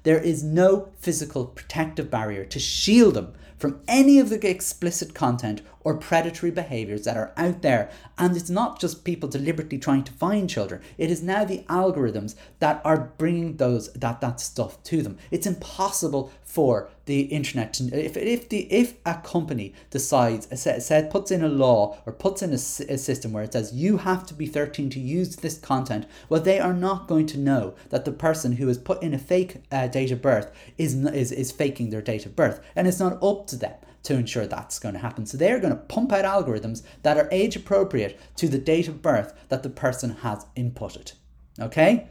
There 0.03 0.19
is 0.19 0.43
no 0.43 0.89
physical 0.99 1.45
protective 1.45 2.09
barrier 2.09 2.45
to 2.45 2.59
shield 2.59 3.15
them 3.15 3.33
from 3.57 3.81
any 3.87 4.19
of 4.19 4.29
the 4.29 4.49
explicit 4.49 5.13
content 5.13 5.61
or 5.83 5.95
predatory 5.95 6.51
behaviors 6.51 7.03
that 7.03 7.17
are 7.17 7.33
out 7.37 7.61
there. 7.61 7.89
And 8.17 8.35
it's 8.35 8.49
not 8.49 8.79
just 8.79 9.03
people 9.03 9.29
deliberately 9.29 9.77
trying 9.77 10.03
to 10.03 10.11
find 10.11 10.49
children. 10.49 10.81
It 10.97 11.11
is 11.11 11.23
now 11.23 11.45
the 11.45 11.63
algorithms 11.69 12.35
that 12.59 12.81
are 12.83 13.11
bringing 13.17 13.57
those 13.57 13.91
that 13.93 14.21
that 14.21 14.39
stuff 14.39 14.81
to 14.83 15.01
them. 15.01 15.17
It's 15.31 15.47
impossible 15.47 16.31
for 16.43 16.89
the 17.05 17.21
internet 17.21 17.73
to, 17.73 17.83
if, 17.93 18.17
if 18.17 18.49
the 18.49 18.61
if 18.71 18.95
a 19.05 19.15
company 19.15 19.73
decides 19.89 20.47
said, 20.59 20.81
said 20.81 21.09
puts 21.11 21.29
in 21.29 21.43
a 21.43 21.47
law 21.47 21.97
or 22.05 22.13
puts 22.13 22.41
in 22.41 22.51
a, 22.51 22.55
a 22.55 22.97
system 22.97 23.31
where 23.31 23.43
it 23.43 23.53
says 23.53 23.73
you 23.73 23.97
have 23.97 24.25
to 24.25 24.33
be 24.33 24.45
13 24.45 24.89
to 24.89 24.99
use 24.99 25.37
this 25.37 25.57
content 25.57 26.05
well 26.29 26.41
they 26.41 26.59
are 26.59 26.73
not 26.73 27.07
going 27.07 27.25
to 27.25 27.37
know 27.37 27.75
that 27.89 28.05
the 28.05 28.11
person 28.11 28.53
who 28.53 28.67
has 28.67 28.77
put 28.77 29.01
in 29.03 29.13
a 29.13 29.17
fake 29.17 29.57
uh, 29.71 29.87
date 29.87 30.11
of 30.11 30.21
birth 30.21 30.51
is, 30.77 30.95
is 31.07 31.31
is 31.31 31.51
faking 31.51 31.89
their 31.89 32.01
date 32.01 32.25
of 32.25 32.35
birth 32.35 32.61
and 32.75 32.87
it's 32.87 32.99
not 32.99 33.21
up 33.21 33.47
to 33.47 33.55
them 33.55 33.75
to 34.03 34.13
ensure 34.15 34.47
that's 34.47 34.79
going 34.79 34.93
to 34.93 34.99
happen. 34.99 35.25
So 35.25 35.37
they're 35.37 35.59
going 35.59 35.73
to 35.73 35.81
pump 35.81 36.11
out 36.13 36.25
algorithms 36.25 36.83
that 37.03 37.17
are 37.17 37.27
age 37.31 37.55
appropriate 37.55 38.19
to 38.37 38.47
the 38.47 38.57
date 38.57 38.87
of 38.87 39.01
birth 39.01 39.33
that 39.49 39.63
the 39.63 39.69
person 39.69 40.11
has 40.21 40.45
inputted. 40.55 41.13
Okay? 41.59 42.07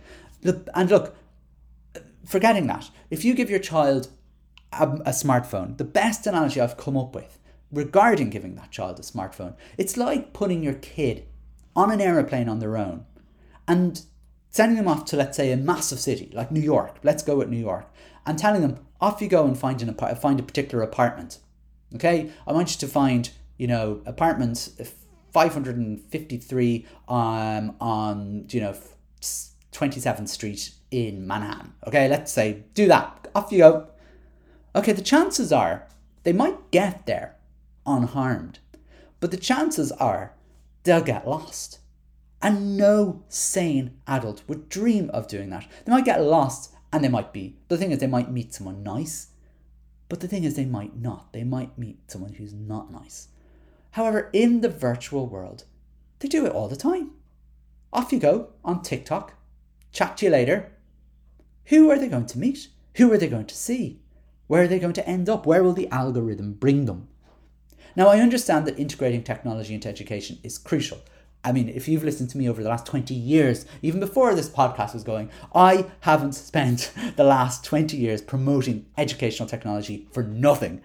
And 0.75 0.91
look, 0.91 1.17
forgetting 2.25 2.67
that, 2.67 2.91
if 3.11 3.25
you 3.25 3.35
give 3.35 3.51
your 3.51 3.59
child 3.59 4.09
a, 4.73 4.89
a 4.89 5.11
smartphone, 5.11 5.79
the 5.79 5.85
best 5.85 6.27
analogy 6.27 6.61
I've 6.61 6.77
come 6.77 6.97
up 6.97 7.15
with 7.15 7.39
regarding 7.73 8.31
giving 8.31 8.55
that 8.57 8.71
child 8.71 8.99
a 8.99 9.03
smartphone, 9.03 9.55
it's 9.79 9.97
like 9.97 10.33
putting 10.33 10.63
your 10.63 10.75
kid 10.75 11.27
on 11.75 11.91
an 11.91 12.01
aeroplane 12.01 12.49
on 12.49 12.59
their 12.59 12.77
own 12.77 13.05
and 13.69 14.03
sending 14.51 14.77
them 14.77 14.89
off 14.89 15.05
to, 15.07 15.17
let's 15.17 15.37
say, 15.37 15.53
a 15.53 15.57
massive 15.57 16.01
city 16.01 16.31
like 16.33 16.51
New 16.51 16.61
York. 16.61 16.97
Let's 17.03 17.23
go 17.23 17.37
with 17.37 17.49
New 17.49 17.59
York. 17.59 17.93
And 18.25 18.39
telling 18.39 18.63
them, 18.63 18.79
off 19.01 19.21
you 19.21 19.29
go 19.29 19.47
and 19.47 19.57
find, 19.57 19.81
an, 19.83 19.95
find 20.17 20.41
a 20.41 20.43
particular 20.43 20.83
apartment. 20.83 21.39
Okay, 21.95 22.31
I 22.47 22.53
want 22.53 22.73
you 22.73 22.79
to 22.81 22.89
find, 22.89 23.31
you 23.57 23.67
know, 23.67 24.03
apartments 24.07 24.71
553 25.33 26.87
um, 27.09 27.77
on, 27.81 28.47
you 28.51 28.61
know, 28.61 28.75
27th 29.73 30.29
Street 30.29 30.71
in 30.91 31.27
Manhattan. 31.27 31.75
Okay, 31.87 32.09
let's 32.09 32.33
say 32.33 32.65
do 32.75 32.89
that. 32.89 33.29
Off 33.35 33.53
you 33.53 33.59
go. 33.59 33.89
Okay, 34.75 34.93
the 34.93 35.03
chances 35.03 35.53
are 35.53 35.87
they 36.23 36.33
might 36.33 36.71
get 36.71 37.07
there 37.07 37.37
unharmed, 37.87 38.59
but 39.21 39.31
the 39.31 39.37
chances 39.37 39.93
are 39.93 40.35
they'll 40.83 41.01
get 41.03 41.29
lost. 41.29 41.79
And 42.43 42.77
no 42.77 43.23
sane 43.29 43.99
adult 44.07 44.43
would 44.47 44.69
dream 44.69 45.11
of 45.11 45.29
doing 45.29 45.51
that. 45.51 45.67
They 45.85 45.93
might 45.93 46.05
get 46.05 46.23
lost 46.23 46.73
and 46.93 47.03
they 47.03 47.09
might 47.09 47.33
be, 47.33 47.57
the 47.69 47.77
thing 47.77 47.91
is, 47.91 47.99
they 47.99 48.07
might 48.07 48.31
meet 48.31 48.55
someone 48.55 48.83
nice 48.83 49.29
but 50.09 50.21
the 50.21 50.29
thing 50.29 50.45
is, 50.45 50.55
they 50.55 50.65
might 50.65 50.97
not. 50.97 51.33
They 51.33 51.45
might 51.45 51.79
meet 51.79 52.11
someone 52.11 52.35
who's 52.35 52.55
not 52.55 52.93
nice. 52.93 53.29
However, 53.93 54.31
in 54.33 54.61
the 54.61 54.69
virtual 54.69 55.27
world, 55.27 55.65
they 56.19 56.29
do 56.29 56.47
it 56.47 56.53
all 56.53 56.69
the 56.69 56.77
time. 56.77 57.13
Off 57.93 58.13
you 58.13 58.19
go 58.19 58.51
on 58.65 58.83
TikTok. 58.83 59.35
Chat 59.93 60.19
to 60.19 60.27
you 60.27 60.33
later. 60.33 60.73
Who 61.67 61.91
are 61.91 61.99
they 61.99 62.09
going 62.09 62.27
to 62.27 62.39
meet? 62.39 62.69
Who 62.97 63.13
are 63.13 63.19
they 63.19 63.29
going 63.29 63.47
to 63.47 63.55
see? 63.55 64.01
Where 64.47 64.63
are 64.63 64.69
they 64.69 64.79
going 64.79 64.93
to 64.95 65.09
end 65.09 65.29
up? 65.29 65.47
Where 65.47 65.63
will 65.63 65.73
the 65.73 65.89
algorithm 65.91 66.53
bring 66.53 66.85
them? 66.85 67.09
Now, 67.97 68.09
I 68.09 68.21
understand 68.21 68.67
that 68.67 68.79
integrating 68.79 69.25
technology 69.25 69.75
into 69.75 69.89
education 69.89 70.39
is 70.43 70.59
crucial, 70.59 71.01
I 71.47 71.53
mean, 71.53 71.69
if 71.69 71.87
you've 71.87 72.03
listened 72.03 72.31
to 72.31 72.39
me 72.39 72.49
over 72.49 72.61
the 72.61 72.69
last 72.69 72.87
20 72.87 73.15
years, 73.15 73.67
even 73.81 74.01
before 74.01 74.35
this 74.35 74.49
podcast 74.49 74.95
was 74.95 75.05
going, 75.05 75.31
I 75.55 75.87
haven't 76.01 76.33
spent 76.33 76.93
the 77.17 77.23
last 77.23 77.65
20 77.65 77.97
years 77.97 78.21
promoting 78.21 78.85
educational 78.99 79.49
technology 79.49 80.09
for 80.11 80.25
nothing. 80.25 80.83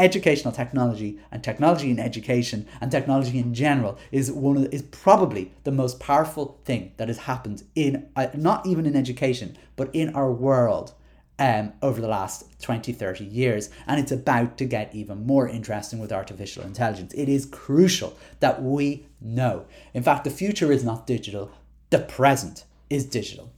Educational 0.00 0.52
technology 0.52 1.20
and 1.30 1.44
technology 1.44 1.92
in 1.92 2.00
education 2.00 2.66
and 2.80 2.90
technology 2.90 3.38
in 3.38 3.54
general 3.54 3.98
is 4.10 4.32
one 4.32 4.56
of 4.56 4.74
is 4.74 4.82
probably 4.82 5.52
the 5.62 5.70
most 5.70 6.00
powerful 6.00 6.58
thing 6.64 6.90
that 6.96 7.06
has 7.06 7.18
happened 7.18 7.62
in 7.76 8.08
uh, 8.16 8.28
not 8.34 8.66
even 8.66 8.86
in 8.86 8.96
education 8.96 9.58
but 9.76 9.94
in 9.94 10.08
our 10.16 10.32
world 10.32 10.94
um, 11.40 11.72
over 11.82 12.00
the 12.00 12.06
last 12.06 12.44
20, 12.60 12.92
30 12.92 13.24
years. 13.24 13.70
And 13.86 13.98
it's 13.98 14.12
about 14.12 14.58
to 14.58 14.66
get 14.66 14.94
even 14.94 15.26
more 15.26 15.48
interesting 15.48 15.98
with 15.98 16.12
artificial 16.12 16.62
intelligence. 16.62 17.12
It 17.14 17.28
is 17.28 17.46
crucial 17.46 18.16
that 18.38 18.62
we 18.62 19.06
know. 19.20 19.64
In 19.94 20.02
fact, 20.02 20.24
the 20.24 20.30
future 20.30 20.70
is 20.70 20.84
not 20.84 21.06
digital, 21.06 21.50
the 21.88 21.98
present 21.98 22.64
is 22.90 23.06
digital. 23.06 23.50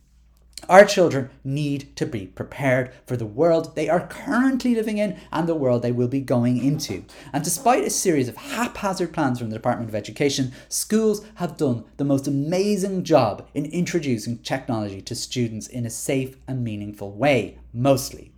Our 0.68 0.84
children 0.84 1.30
need 1.42 1.96
to 1.96 2.06
be 2.06 2.26
prepared 2.26 2.92
for 3.04 3.16
the 3.16 3.26
world 3.26 3.74
they 3.74 3.88
are 3.88 4.06
currently 4.06 4.76
living 4.76 4.98
in 4.98 5.18
and 5.32 5.48
the 5.48 5.56
world 5.56 5.82
they 5.82 5.90
will 5.90 6.08
be 6.08 6.20
going 6.20 6.64
into. 6.64 7.04
And 7.32 7.42
despite 7.42 7.84
a 7.84 7.90
series 7.90 8.28
of 8.28 8.36
haphazard 8.36 9.12
plans 9.12 9.40
from 9.40 9.50
the 9.50 9.56
Department 9.56 9.90
of 9.90 9.96
Education, 9.96 10.52
schools 10.68 11.24
have 11.36 11.56
done 11.56 11.84
the 11.96 12.04
most 12.04 12.28
amazing 12.28 13.02
job 13.02 13.48
in 13.54 13.64
introducing 13.66 14.38
technology 14.38 15.02
to 15.02 15.16
students 15.16 15.66
in 15.66 15.84
a 15.84 15.90
safe 15.90 16.36
and 16.46 16.62
meaningful 16.62 17.10
way, 17.10 17.58
mostly. 17.74 18.32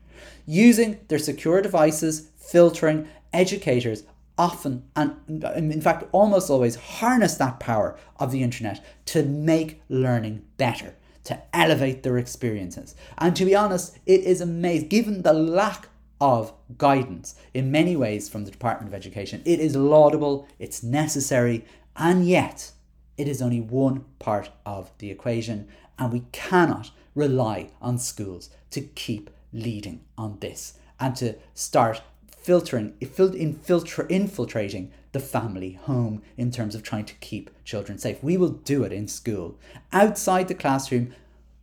Using 0.47 1.01
their 1.09 1.19
secure 1.19 1.61
devices, 1.61 2.31
filtering, 2.37 3.07
educators 3.35 4.05
often 4.37 4.83
and 4.97 5.15
in 5.29 5.81
fact 5.81 6.05
almost 6.11 6.51
always 6.51 6.75
harness 6.75 7.37
that 7.37 7.61
power 7.61 7.97
of 8.19 8.33
the 8.33 8.43
internet 8.43 8.85
to 9.05 9.23
make 9.23 9.81
learning 9.89 10.45
better 10.57 10.97
to 11.25 11.41
elevate 11.53 12.03
their 12.03 12.19
experiences. 12.19 12.95
And 13.19 13.35
to 13.37 13.45
be 13.45 13.55
honest, 13.55 13.99
it 14.07 14.21
is 14.21 14.41
amazing, 14.41 14.89
given 14.89 15.23
the 15.23 15.33
lack 15.33 15.89
of 16.21 16.53
guidance 16.79 17.35
in 17.53 17.71
many 17.71 17.97
ways 17.97 18.29
from 18.29 18.45
the 18.45 18.51
Department 18.51 18.89
of 18.89 18.95
Education. 18.95 19.43
It 19.45 19.61
is 19.61 19.77
laudable, 19.77 20.47
it's 20.59 20.83
necessary, 20.83 21.65
and 21.97 22.27
yet 22.27 22.73
it 23.17 23.29
is 23.29 23.43
only 23.43 23.61
one 23.61 24.05
part 24.19 24.51
of 24.65 24.91
the 24.99 25.11
equation, 25.11 25.69
and 25.99 26.13
we 26.13 26.25
cannot 26.33 26.91
rely 27.15 27.71
on 27.81 27.99
schools 27.99 28.51
to 28.71 28.81
keep 28.81 29.31
leading 29.53 30.01
on 30.19 30.39
this 30.41 30.79
and 30.99 31.15
to 31.17 31.37
start 31.55 32.03
filtering, 32.45 32.93
infiltra- 33.01 34.11
infiltrating 34.11 34.93
the 35.13 35.21
family 35.21 35.73
home 35.85 36.21
in 36.37 36.51
terms 36.51 36.75
of 36.75 36.83
trying 36.83 37.07
to 37.07 37.15
keep 37.15 37.51
children 37.65 37.97
safe. 37.99 38.23
We 38.23 38.37
will 38.37 38.51
do 38.51 38.85
it 38.85 38.93
in 38.93 39.09
school. 39.09 39.59
Outside 39.93 40.49
the 40.49 40.55
classroom, 40.55 41.15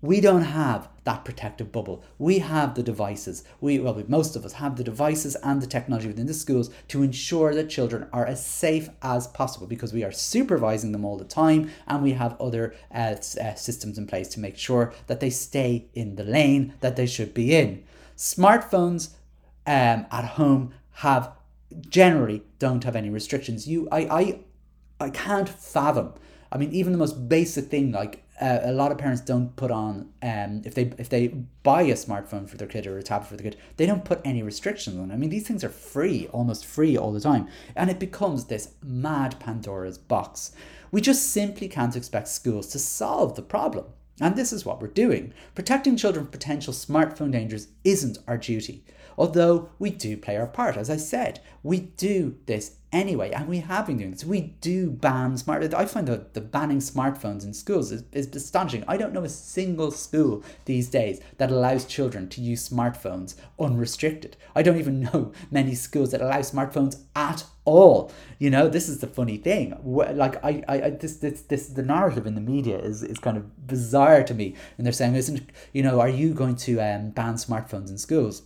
we 0.02 0.20
don't 0.20 0.42
have 0.42 0.90
that 1.04 1.24
protective 1.24 1.72
bubble. 1.72 2.04
We 2.18 2.40
have 2.40 2.74
the 2.74 2.82
devices. 2.82 3.44
We 3.60 3.78
well, 3.78 4.02
most 4.08 4.36
of 4.36 4.44
us 4.44 4.54
have 4.54 4.76
the 4.76 4.84
devices 4.84 5.36
and 5.44 5.62
the 5.62 5.68
technology 5.68 6.08
within 6.08 6.26
the 6.26 6.34
schools 6.34 6.72
to 6.88 7.04
ensure 7.04 7.54
that 7.54 7.70
children 7.70 8.08
are 8.12 8.26
as 8.26 8.44
safe 8.44 8.90
as 9.04 9.28
possible 9.28 9.68
because 9.68 9.94
we 9.94 10.04
are 10.04 10.12
supervising 10.12 10.92
them 10.92 11.06
all 11.06 11.18
the 11.18 11.26
time 11.26 11.70
and 11.88 12.02
we 12.02 12.14
have 12.14 12.40
other 12.42 12.74
uh, 12.92 13.16
uh, 13.40 13.54
systems 13.54 14.00
in 14.00 14.08
place 14.08 14.30
to 14.30 14.40
make 14.40 14.58
sure 14.58 14.94
that 15.06 15.20
they 15.20 15.30
stay 15.30 15.86
in 15.94 16.16
the 16.16 16.24
lane 16.24 16.74
that 16.80 16.96
they 16.96 17.06
should 17.06 17.36
be 17.36 17.56
in. 17.56 17.84
Smartphones 18.18 19.12
um, 19.66 20.06
at 20.12 20.26
home 20.26 20.74
have 20.94 21.32
generally 21.88 22.44
don't 22.60 22.84
have 22.84 22.96
any 22.96 23.10
restrictions. 23.10 23.68
You, 23.68 23.88
I, 23.92 24.00
I, 24.00 24.40
I 25.00 25.10
can't 25.10 25.48
fathom. 25.48 26.14
I 26.52 26.58
mean, 26.58 26.72
even 26.72 26.92
the 26.92 26.98
most 26.98 27.30
basic 27.30 27.66
thing 27.66 27.92
like 27.92 28.24
uh, 28.42 28.60
a 28.64 28.74
lot 28.74 28.92
of 28.92 28.98
parents 28.98 29.22
don't 29.22 29.56
put 29.56 29.70
on 29.70 30.10
um, 30.24 30.64
if 30.66 30.74
they 30.74 30.92
if 30.98 31.10
they 31.10 31.28
buy 31.62 31.84
a 31.84 31.94
smartphone 31.94 32.50
for 32.50 32.58
their 32.58 32.68
kid 32.68 32.88
or 32.88 32.98
a 32.98 33.04
tablet 33.04 33.28
for 33.28 33.38
their 33.38 33.52
kid, 33.52 33.60
they 33.78 33.86
don't 33.86 34.04
put 34.04 34.20
any 34.26 34.42
restrictions 34.42 34.98
on. 34.98 35.12
I 35.12 35.16
mean, 35.16 35.30
these 35.30 35.48
things 35.48 35.64
are 35.64 35.70
free, 35.70 36.28
almost 36.34 36.66
free 36.66 36.98
all 36.98 37.14
the 37.14 37.20
time, 37.20 37.48
and 37.76 37.90
it 37.90 38.00
becomes 38.00 38.46
this 38.46 38.74
mad 38.84 39.40
Pandora's 39.40 40.00
box. 40.00 40.54
We 40.92 41.02
just 41.02 41.30
simply 41.30 41.68
can't 41.68 41.96
expect 41.96 42.28
schools 42.28 42.68
to 42.70 42.80
solve 42.80 43.36
the 43.36 43.44
problem. 43.44 43.86
And 44.20 44.36
this 44.36 44.52
is 44.52 44.66
what 44.66 44.82
we're 44.82 44.88
doing. 44.88 45.34
Protecting 45.56 45.96
children 45.96 46.26
from 46.26 46.32
potential 46.32 46.74
smartphone 46.74 47.32
dangers 47.32 47.70
isn't 47.84 48.20
our 48.28 48.38
duty. 48.38 48.84
Although 49.18 49.70
we 49.80 49.90
do 49.90 50.18
play 50.18 50.38
our 50.38 50.48
part, 50.48 50.78
as 50.78 50.90
I 50.90 50.98
said, 50.98 51.40
we 51.64 51.80
do 51.80 52.38
this 52.46 52.78
anyway, 52.92 53.32
and 53.32 53.48
we 53.48 53.60
have 53.60 53.88
been 53.88 53.98
doing 53.98 54.12
this. 54.12 54.26
We 54.26 54.42
do 54.62 54.90
ban 54.90 55.38
smart. 55.38 55.74
I 55.74 55.86
find 55.86 56.08
that 56.08 56.34
the 56.34 56.42
banning 56.42 56.80
smartphones 56.80 57.44
in 57.44 57.54
schools 57.54 57.92
is, 57.92 58.04
is 58.12 58.36
astonishing. 58.36 58.84
I 58.88 58.98
don't 58.98 59.14
know 59.14 59.24
a 59.24 59.30
single 59.30 59.92
school 59.92 60.44
these 60.66 60.90
days 60.90 61.22
that 61.38 61.52
allows 61.52 61.86
children 61.86 62.30
to 62.30 62.42
use 62.42 62.68
smartphones 62.68 63.36
unrestricted. 63.60 64.38
I 64.56 64.64
don't 64.64 64.78
even 64.78 65.00
know 65.14 65.32
many 65.50 65.76
schools 65.76 66.12
that 66.12 66.22
allow 66.22 66.40
smartphones 66.40 67.02
at 67.16 67.46
all. 67.64 68.12
You 68.40 68.50
know, 68.50 68.68
this 68.68 68.90
is 68.90 69.00
the 69.00 69.08
funny 69.08 69.38
thing. 69.38 69.78
Like 69.84 70.44
I, 70.44 70.64
I, 70.68 70.90
this, 70.92 71.18
this, 71.18 71.42
this, 71.44 71.68
the 71.68 71.84
narrative 71.84 72.26
in 72.26 72.36
the 72.36 72.42
media 72.42 72.78
is 72.80 73.04
is 73.04 73.20
kind 73.20 73.38
of 73.38 73.68
bizarre 73.68 74.24
to 74.24 74.34
me, 74.34 74.56
and 74.78 74.86
they're 74.86 74.94
saying, 74.94 75.16
isn't 75.16 75.50
you 75.74 75.84
know, 75.84 76.00
are 76.00 76.10
you 76.10 76.34
going 76.34 76.56
to 76.58 76.80
um, 76.80 77.12
ban 77.12 77.36
smartphones 77.36 77.90
in 77.90 77.98
schools? 77.98 78.44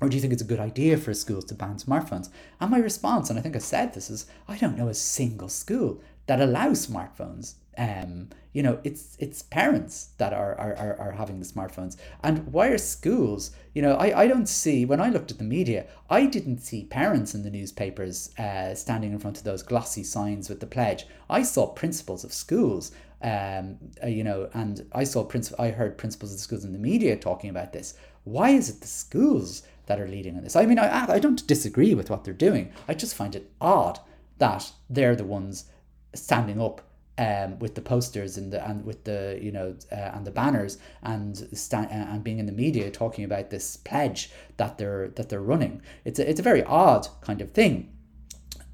Or 0.00 0.08
do 0.08 0.16
you 0.16 0.20
think 0.20 0.32
it's 0.32 0.42
a 0.42 0.46
good 0.46 0.60
idea 0.60 0.96
for 0.96 1.14
schools 1.14 1.44
to 1.46 1.54
ban 1.54 1.76
smartphones? 1.76 2.28
And 2.60 2.70
my 2.70 2.78
response, 2.78 3.30
and 3.30 3.38
I 3.38 3.42
think 3.42 3.56
I 3.56 3.60
said 3.60 3.94
this, 3.94 4.10
is 4.10 4.26
I 4.48 4.56
don't 4.56 4.76
know 4.76 4.88
a 4.88 4.94
single 4.94 5.48
school 5.48 6.00
that 6.26 6.40
allows 6.40 6.86
smartphones. 6.86 7.54
Um, 7.76 8.28
you 8.52 8.62
know, 8.62 8.78
it's 8.84 9.16
it's 9.18 9.42
parents 9.42 10.10
that 10.18 10.32
are, 10.32 10.54
are, 10.60 10.76
are, 10.76 11.00
are 11.00 11.12
having 11.12 11.40
the 11.40 11.46
smartphones. 11.46 11.96
And 12.22 12.52
why 12.52 12.68
are 12.68 12.78
schools? 12.78 13.50
You 13.72 13.82
know, 13.82 13.94
I, 13.94 14.22
I 14.22 14.26
don't 14.28 14.48
see, 14.48 14.84
when 14.84 15.00
I 15.00 15.08
looked 15.10 15.32
at 15.32 15.38
the 15.38 15.44
media, 15.44 15.86
I 16.08 16.26
didn't 16.26 16.58
see 16.58 16.84
parents 16.84 17.34
in 17.34 17.42
the 17.42 17.50
newspapers 17.50 18.36
uh, 18.38 18.74
standing 18.74 19.12
in 19.12 19.18
front 19.18 19.38
of 19.38 19.44
those 19.44 19.62
glossy 19.62 20.04
signs 20.04 20.48
with 20.48 20.60
the 20.60 20.66
pledge. 20.66 21.06
I 21.28 21.42
saw 21.42 21.66
principals 21.66 22.22
of 22.24 22.32
schools 22.32 22.92
um, 23.24 23.78
uh, 24.02 24.06
you 24.06 24.22
know, 24.22 24.50
and 24.52 24.86
I 24.92 25.04
saw 25.04 25.26
princip- 25.26 25.58
I 25.58 25.70
heard 25.70 25.96
principals 25.96 26.32
of 26.32 26.36
the 26.36 26.42
schools 26.42 26.64
in 26.64 26.72
the 26.72 26.78
media 26.78 27.16
talking 27.16 27.48
about 27.48 27.72
this. 27.72 27.94
Why 28.24 28.50
is 28.50 28.68
it 28.68 28.80
the 28.82 28.86
schools 28.86 29.62
that 29.86 30.00
are 30.00 30.08
leading 30.08 30.36
on 30.36 30.44
this. 30.44 30.56
I 30.56 30.66
mean, 30.66 30.78
I, 30.78 31.12
I 31.12 31.18
don't 31.18 31.46
disagree 31.46 31.94
with 31.94 32.10
what 32.10 32.24
they're 32.24 32.34
doing. 32.34 32.72
I 32.88 32.94
just 32.94 33.14
find 33.14 33.34
it 33.34 33.50
odd 33.60 34.00
that 34.38 34.72
they're 34.88 35.16
the 35.16 35.24
ones 35.24 35.66
standing 36.14 36.60
up 36.60 36.82
um, 37.16 37.58
with 37.60 37.74
the 37.76 37.80
posters 37.80 38.36
and 38.36 38.52
the 38.52 38.66
and 38.66 38.84
with 38.84 39.04
the 39.04 39.38
you 39.40 39.52
know 39.52 39.76
uh, 39.92 39.94
and 39.94 40.26
the 40.26 40.32
banners 40.32 40.78
and 41.02 41.36
sta- 41.56 41.88
uh, 41.90 42.12
and 42.12 42.24
being 42.24 42.38
in 42.38 42.46
the 42.46 42.52
media 42.52 42.90
talking 42.90 43.24
about 43.24 43.50
this 43.50 43.76
pledge 43.76 44.30
that 44.56 44.78
they're 44.78 45.08
that 45.10 45.28
they're 45.28 45.40
running. 45.40 45.82
It's 46.04 46.18
a, 46.18 46.28
it's 46.28 46.40
a 46.40 46.42
very 46.42 46.64
odd 46.64 47.06
kind 47.20 47.40
of 47.40 47.52
thing 47.52 47.93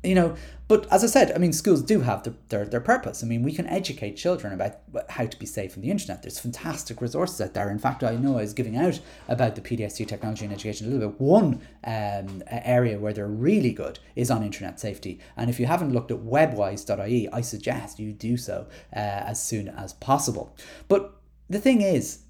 you 0.02 0.14
know 0.14 0.34
but 0.68 0.90
as 0.90 1.04
i 1.04 1.06
said 1.06 1.32
i 1.32 1.38
mean 1.38 1.52
schools 1.52 1.82
do 1.82 2.00
have 2.00 2.22
their, 2.22 2.34
their, 2.48 2.64
their 2.64 2.80
purpose. 2.80 3.22
I 3.22 3.26
mean 3.26 3.42
we 3.42 3.52
can 3.52 3.66
educate 3.66 4.16
children 4.16 4.52
about 4.52 4.76
how 5.10 5.26
to 5.26 5.38
be 5.38 5.46
safe 5.46 5.76
on 5.76 5.82
the 5.82 5.90
internet. 5.90 6.22
There's 6.22 6.38
fantastic 6.38 7.00
resources 7.00 7.40
out 7.40 7.54
there. 7.54 7.70
In 7.70 7.78
fact 7.78 8.02
i 8.04 8.14
know 8.16 8.38
i 8.38 8.42
was 8.42 8.54
giving 8.54 8.76
out 8.76 9.00
about 9.28 9.56
the 9.56 9.60
PDST 9.60 10.06
technology 10.06 10.44
and 10.44 10.54
education 10.54 10.86
a 10.86 10.90
little 10.90 11.10
bit. 11.10 11.20
One 11.20 11.60
um, 11.84 12.42
area 12.48 12.98
where 12.98 13.12
they're 13.12 13.26
really 13.26 13.72
good 13.72 13.98
is 14.16 14.30
on 14.30 14.42
internet 14.42 14.80
safety. 14.80 15.20
And 15.36 15.50
if 15.50 15.60
you 15.60 15.66
haven't 15.66 15.92
looked 15.92 16.10
at 16.10 16.18
webwise.ie 16.18 17.28
i 17.32 17.40
suggest 17.40 17.98
you 17.98 18.12
do 18.12 18.36
so 18.36 18.66
uh, 18.94 18.98
as 18.98 19.42
soon 19.42 19.68
as 19.68 19.92
possible. 19.94 20.56
But 20.88 21.20
the 21.48 21.60
thing 21.60 21.82
is 21.82 22.20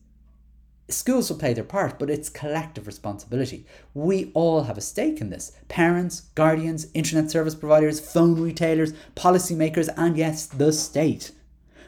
schools 0.93 1.31
will 1.31 1.39
play 1.39 1.53
their 1.53 1.65
part, 1.65 1.99
but 1.99 2.11
it's 2.11 2.29
collective 2.29 2.87
responsibility. 2.87 3.67
We 3.95 4.31
all 4.35 4.65
have 4.65 4.79
a 4.79 4.81
stake 4.81 5.21
in 5.21 5.31
this 5.31 5.53
parents, 5.69 6.23
guardians, 6.35 6.87
internet 6.95 7.31
service 7.31 7.55
providers, 7.55 8.01
phone 8.01 8.41
retailers, 8.41 8.93
policymakers, 9.15 9.89
and 9.97 10.17
yes, 10.17 10.47
the 10.47 10.73
state. 10.73 11.33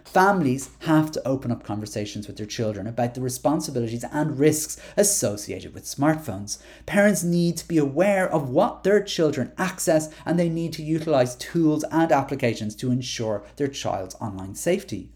Families 0.04 0.70
have 0.80 1.10
to 1.12 1.26
open 1.26 1.50
up 1.50 1.62
conversations 1.62 2.26
with 2.26 2.36
their 2.36 2.46
children 2.46 2.86
about 2.86 3.14
the 3.14 3.20
responsibilities 3.20 4.04
and 4.12 4.38
risks 4.38 4.76
associated 4.96 5.74
with 5.74 5.84
smartphones. 5.84 6.58
Parents 6.86 7.22
need 7.22 7.56
to 7.58 7.68
be 7.68 7.78
aware 7.78 8.30
of 8.30 8.50
what 8.50 8.82
their 8.82 9.02
children 9.02 9.52
access 9.56 10.12
and 10.26 10.38
they 10.38 10.48
need 10.48 10.72
to 10.74 10.82
utilize 10.82 11.36
tools 11.36 11.84
and 11.90 12.10
applications 12.10 12.74
to 12.76 12.90
ensure 12.90 13.44
their 13.56 13.68
child's 13.68 14.16
online 14.16 14.54
safety. 14.54 15.12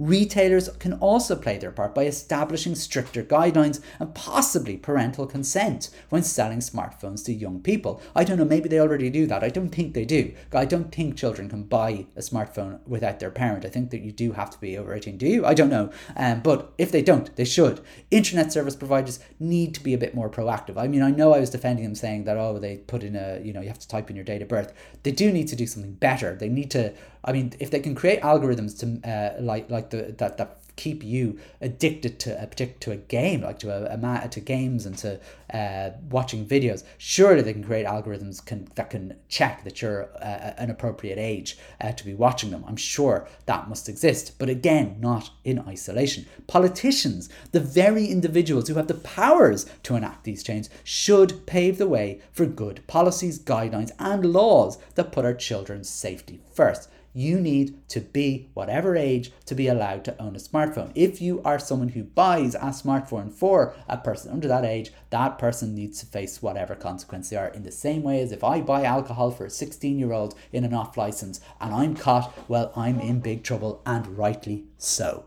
Retailers 0.00 0.70
can 0.78 0.94
also 0.94 1.36
play 1.36 1.58
their 1.58 1.70
part 1.70 1.94
by 1.94 2.06
establishing 2.06 2.74
stricter 2.74 3.22
guidelines 3.22 3.82
and 3.98 4.14
possibly 4.14 4.78
parental 4.78 5.26
consent 5.26 5.90
when 6.08 6.22
selling 6.22 6.60
smartphones 6.60 7.22
to 7.26 7.34
young 7.34 7.60
people. 7.60 8.00
I 8.16 8.24
don't 8.24 8.38
know, 8.38 8.46
maybe 8.46 8.70
they 8.70 8.80
already 8.80 9.10
do 9.10 9.26
that. 9.26 9.44
I 9.44 9.50
don't 9.50 9.68
think 9.68 9.92
they 9.92 10.06
do. 10.06 10.32
I 10.54 10.64
don't 10.64 10.90
think 10.90 11.18
children 11.18 11.50
can 11.50 11.64
buy 11.64 12.06
a 12.16 12.20
smartphone 12.20 12.80
without 12.86 13.20
their 13.20 13.30
parent. 13.30 13.66
I 13.66 13.68
think 13.68 13.90
that 13.90 14.00
you 14.00 14.10
do 14.10 14.32
have 14.32 14.48
to 14.48 14.58
be 14.58 14.78
over 14.78 14.94
18. 14.94 15.18
Do 15.18 15.26
you? 15.26 15.44
I 15.44 15.52
don't 15.52 15.68
know. 15.68 15.90
Um, 16.16 16.40
but 16.40 16.72
if 16.78 16.90
they 16.90 17.02
don't, 17.02 17.36
they 17.36 17.44
should. 17.44 17.82
Internet 18.10 18.54
service 18.54 18.76
providers 18.76 19.20
need 19.38 19.74
to 19.74 19.82
be 19.82 19.92
a 19.92 19.98
bit 19.98 20.14
more 20.14 20.30
proactive. 20.30 20.78
I 20.78 20.88
mean, 20.88 21.02
I 21.02 21.10
know 21.10 21.34
I 21.34 21.40
was 21.40 21.50
defending 21.50 21.84
them 21.84 21.94
saying 21.94 22.24
that, 22.24 22.38
oh, 22.38 22.58
they 22.58 22.78
put 22.78 23.02
in 23.02 23.16
a, 23.16 23.38
you 23.44 23.52
know, 23.52 23.60
you 23.60 23.68
have 23.68 23.78
to 23.78 23.88
type 23.88 24.08
in 24.08 24.16
your 24.16 24.24
date 24.24 24.40
of 24.40 24.48
birth. 24.48 24.72
They 25.02 25.12
do 25.12 25.30
need 25.30 25.48
to 25.48 25.56
do 25.56 25.66
something 25.66 25.92
better. 25.92 26.34
They 26.34 26.48
need 26.48 26.70
to 26.70 26.94
I 27.24 27.32
mean, 27.32 27.52
if 27.60 27.70
they 27.70 27.80
can 27.80 27.94
create 27.94 28.20
algorithms 28.22 28.78
to 28.80 29.08
uh, 29.08 29.42
like 29.42 29.70
like 29.70 29.90
the 29.90 30.14
that 30.18 30.38
that 30.38 30.60
keep 30.80 31.04
you 31.04 31.38
addicted 31.60 32.18
to 32.18 32.42
a 32.42 32.46
to 32.46 32.90
a 32.90 32.96
game, 32.96 33.42
like 33.42 33.58
to 33.58 33.70
a, 33.70 33.94
a 33.94 34.28
to 34.28 34.40
games 34.40 34.86
and 34.86 34.96
to 34.96 35.20
uh, 35.52 35.90
watching 36.08 36.46
videos. 36.46 36.84
Surely 36.96 37.42
they 37.42 37.52
can 37.52 37.62
create 37.62 37.84
algorithms 37.86 38.44
can 38.44 38.66
that 38.76 38.88
can 38.88 39.14
check 39.28 39.62
that 39.64 39.82
you're 39.82 40.08
uh, 40.22 40.54
an 40.56 40.70
appropriate 40.70 41.18
age 41.18 41.58
uh, 41.82 41.92
to 41.92 42.02
be 42.02 42.14
watching 42.14 42.50
them. 42.50 42.64
I'm 42.66 42.76
sure 42.76 43.28
that 43.44 43.68
must 43.68 43.90
exist, 43.90 44.38
but 44.38 44.48
again, 44.48 44.96
not 44.98 45.30
in 45.44 45.58
isolation. 45.58 46.24
Politicians, 46.46 47.28
the 47.52 47.60
very 47.60 48.06
individuals 48.06 48.68
who 48.68 48.74
have 48.76 48.88
the 48.88 48.94
powers 48.94 49.66
to 49.82 49.96
enact 49.96 50.24
these 50.24 50.42
changes, 50.42 50.70
should 50.82 51.46
pave 51.46 51.76
the 51.76 51.88
way 51.88 52.22
for 52.32 52.46
good 52.46 52.86
policies, 52.86 53.38
guidelines, 53.38 53.90
and 53.98 54.32
laws 54.32 54.78
that 54.94 55.12
put 55.12 55.26
our 55.26 55.34
children's 55.34 55.90
safety 55.90 56.40
first 56.54 56.88
you 57.12 57.40
need 57.40 57.88
to 57.88 58.00
be 58.00 58.48
whatever 58.54 58.96
age 58.96 59.32
to 59.46 59.54
be 59.54 59.68
allowed 59.68 60.04
to 60.04 60.22
own 60.22 60.36
a 60.36 60.38
smartphone. 60.38 60.92
If 60.94 61.20
you 61.20 61.42
are 61.44 61.58
someone 61.58 61.88
who 61.88 62.04
buys 62.04 62.54
a 62.54 62.70
smartphone 62.70 63.32
for 63.32 63.74
a 63.88 63.96
person 63.96 64.30
under 64.30 64.48
that 64.48 64.64
age, 64.64 64.92
that 65.10 65.38
person 65.38 65.74
needs 65.74 66.00
to 66.00 66.06
face 66.06 66.40
whatever 66.40 66.74
consequences 66.74 67.30
they 67.30 67.36
are. 67.36 67.48
In 67.48 67.64
the 67.64 67.72
same 67.72 68.02
way 68.02 68.20
as 68.20 68.32
if 68.32 68.44
I 68.44 68.60
buy 68.60 68.84
alcohol 68.84 69.30
for 69.30 69.44
a 69.44 69.50
16 69.50 69.98
year 69.98 70.12
old 70.12 70.34
in 70.52 70.64
an 70.64 70.74
off 70.74 70.96
license 70.96 71.40
and 71.60 71.74
I'm 71.74 71.96
caught, 71.96 72.32
well, 72.48 72.72
I'm 72.76 73.00
in 73.00 73.20
big 73.20 73.42
trouble 73.42 73.82
and 73.84 74.18
rightly 74.18 74.64
so. 74.78 75.24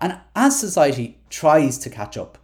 And 0.00 0.18
as 0.36 0.58
society 0.58 1.18
tries 1.28 1.78
to 1.78 1.90
catch 1.90 2.16
up, 2.16 2.38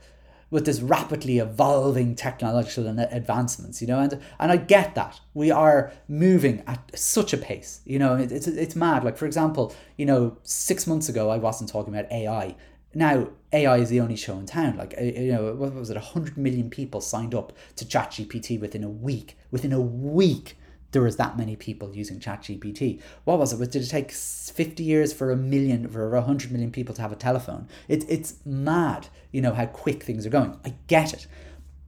with 0.54 0.66
this 0.66 0.80
rapidly 0.80 1.38
evolving 1.38 2.14
technological 2.14 2.86
advancements, 2.86 3.82
you 3.82 3.88
know, 3.88 3.98
and 3.98 4.22
and 4.38 4.52
I 4.52 4.56
get 4.56 4.94
that 4.94 5.18
we 5.34 5.50
are 5.50 5.92
moving 6.06 6.62
at 6.68 6.96
such 6.96 7.32
a 7.32 7.36
pace, 7.36 7.80
you 7.84 7.98
know, 7.98 8.14
it, 8.14 8.30
it's 8.30 8.46
it's 8.46 8.76
mad. 8.76 9.02
Like 9.02 9.16
for 9.16 9.26
example, 9.26 9.74
you 9.96 10.06
know, 10.06 10.38
six 10.44 10.86
months 10.86 11.08
ago 11.08 11.28
I 11.28 11.38
wasn't 11.38 11.70
talking 11.70 11.92
about 11.92 12.10
AI. 12.12 12.54
Now 12.94 13.30
AI 13.52 13.78
is 13.78 13.88
the 13.88 13.98
only 13.98 14.14
show 14.14 14.38
in 14.38 14.46
town. 14.46 14.76
Like 14.76 14.94
you 15.00 15.32
know, 15.32 15.54
what 15.54 15.74
was 15.74 15.90
it? 15.90 15.96
hundred 15.96 16.36
million 16.36 16.70
people 16.70 17.00
signed 17.00 17.34
up 17.34 17.52
to 17.74 17.84
ChatGPT 17.84 18.60
within 18.60 18.84
a 18.84 18.88
week. 18.88 19.36
Within 19.50 19.72
a 19.72 19.80
week 19.80 20.56
there 20.94 21.02
was 21.02 21.16
that 21.16 21.36
many 21.36 21.56
people 21.56 21.94
using 21.94 22.20
ChatGPT. 22.20 23.02
What 23.24 23.38
was 23.38 23.52
it? 23.52 23.70
Did 23.70 23.82
it 23.82 23.88
take 23.88 24.12
50 24.12 24.82
years 24.82 25.12
for 25.12 25.32
a 25.32 25.36
million, 25.36 25.88
for 25.88 26.08
100 26.08 26.52
million 26.52 26.70
people 26.70 26.94
to 26.94 27.02
have 27.02 27.12
a 27.12 27.16
telephone? 27.16 27.68
It, 27.88 28.04
it's 28.08 28.36
mad, 28.46 29.08
you 29.32 29.42
know, 29.42 29.52
how 29.52 29.66
quick 29.66 30.04
things 30.04 30.24
are 30.24 30.30
going. 30.30 30.58
I 30.64 30.74
get 30.86 31.12
it. 31.12 31.26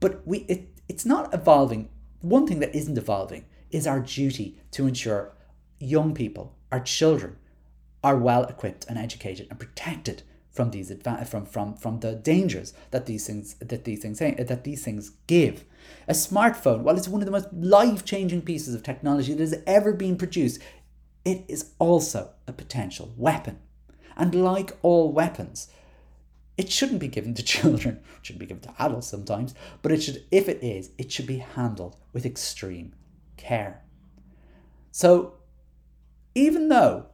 But 0.01 0.27
we 0.27 0.39
it, 0.49 0.67
it's 0.89 1.05
not 1.05 1.33
evolving. 1.33 1.89
One 2.21 2.45
thing 2.45 2.59
that 2.59 2.75
isn't 2.75 2.97
evolving 2.97 3.45
is 3.71 3.87
our 3.87 4.01
duty 4.01 4.59
to 4.71 4.85
ensure 4.87 5.33
young 5.79 6.13
people, 6.13 6.55
our 6.71 6.81
children, 6.81 7.37
are 8.03 8.17
well 8.17 8.43
equipped 8.43 8.85
and 8.89 8.97
educated 8.97 9.47
and 9.49 9.57
protected 9.57 10.23
from 10.51 10.71
these 10.71 10.91
adva- 10.91 11.25
from 11.25 11.45
from 11.45 11.75
from 11.75 12.01
the 12.01 12.13
dangers 12.13 12.73
that 12.91 13.05
these 13.05 13.25
things 13.25 13.53
that 13.55 13.85
these 13.85 14.01
things 14.01 14.19
that 14.19 14.63
these 14.65 14.83
things 14.83 15.11
give. 15.27 15.63
A 16.07 16.13
smartphone, 16.13 16.81
while 16.81 16.97
it's 16.97 17.07
one 17.07 17.21
of 17.21 17.25
the 17.25 17.31
most 17.31 17.51
life-changing 17.53 18.43
pieces 18.43 18.73
of 18.73 18.83
technology 18.83 19.33
that 19.33 19.41
has 19.41 19.61
ever 19.65 19.93
been 19.93 20.17
produced, 20.17 20.61
it 21.25 21.43
is 21.47 21.71
also 21.79 22.31
a 22.47 22.53
potential 22.53 23.13
weapon. 23.17 23.59
And 24.15 24.33
like 24.33 24.77
all 24.81 25.11
weapons, 25.11 25.69
it 26.57 26.71
shouldn't 26.71 26.99
be 26.99 27.07
given 27.07 27.33
to 27.35 27.43
children. 27.55 28.01
It 28.19 28.25
should 28.25 28.39
be 28.39 28.45
given 28.45 28.63
to 28.63 28.73
adults 28.79 29.07
sometimes, 29.07 29.53
but 29.81 29.91
it 29.91 30.01
should 30.01 30.23
if 30.31 30.47
it 30.49 30.63
is, 30.63 30.91
it 30.97 31.11
should 31.11 31.27
be 31.27 31.37
handled 31.37 31.97
with 32.13 32.25
extreme 32.25 32.93
care. 33.35 33.83
So 34.91 35.35
even 36.33 36.69
though 36.69 37.07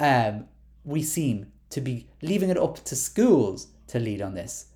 um, 0.00 0.46
we 0.84 1.02
seem 1.02 1.52
to 1.70 1.80
be 1.80 2.08
leaving 2.22 2.50
it 2.50 2.58
up 2.58 2.84
to 2.84 2.96
schools 2.96 3.68
to 3.88 3.98
lead 3.98 4.22
on 4.22 4.34
this. 4.34 4.66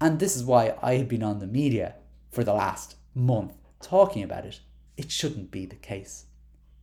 And 0.00 0.18
this 0.18 0.36
is 0.36 0.44
why 0.44 0.74
I 0.82 0.94
have 0.94 1.08
been 1.08 1.22
on 1.22 1.40
the 1.40 1.46
media 1.46 1.94
for 2.30 2.44
the 2.44 2.54
last 2.54 2.96
month 3.14 3.54
talking 3.80 4.22
about 4.22 4.44
it. 4.44 4.60
It 4.96 5.10
shouldn't 5.10 5.50
be 5.50 5.66
the 5.66 5.76
case. 5.76 6.26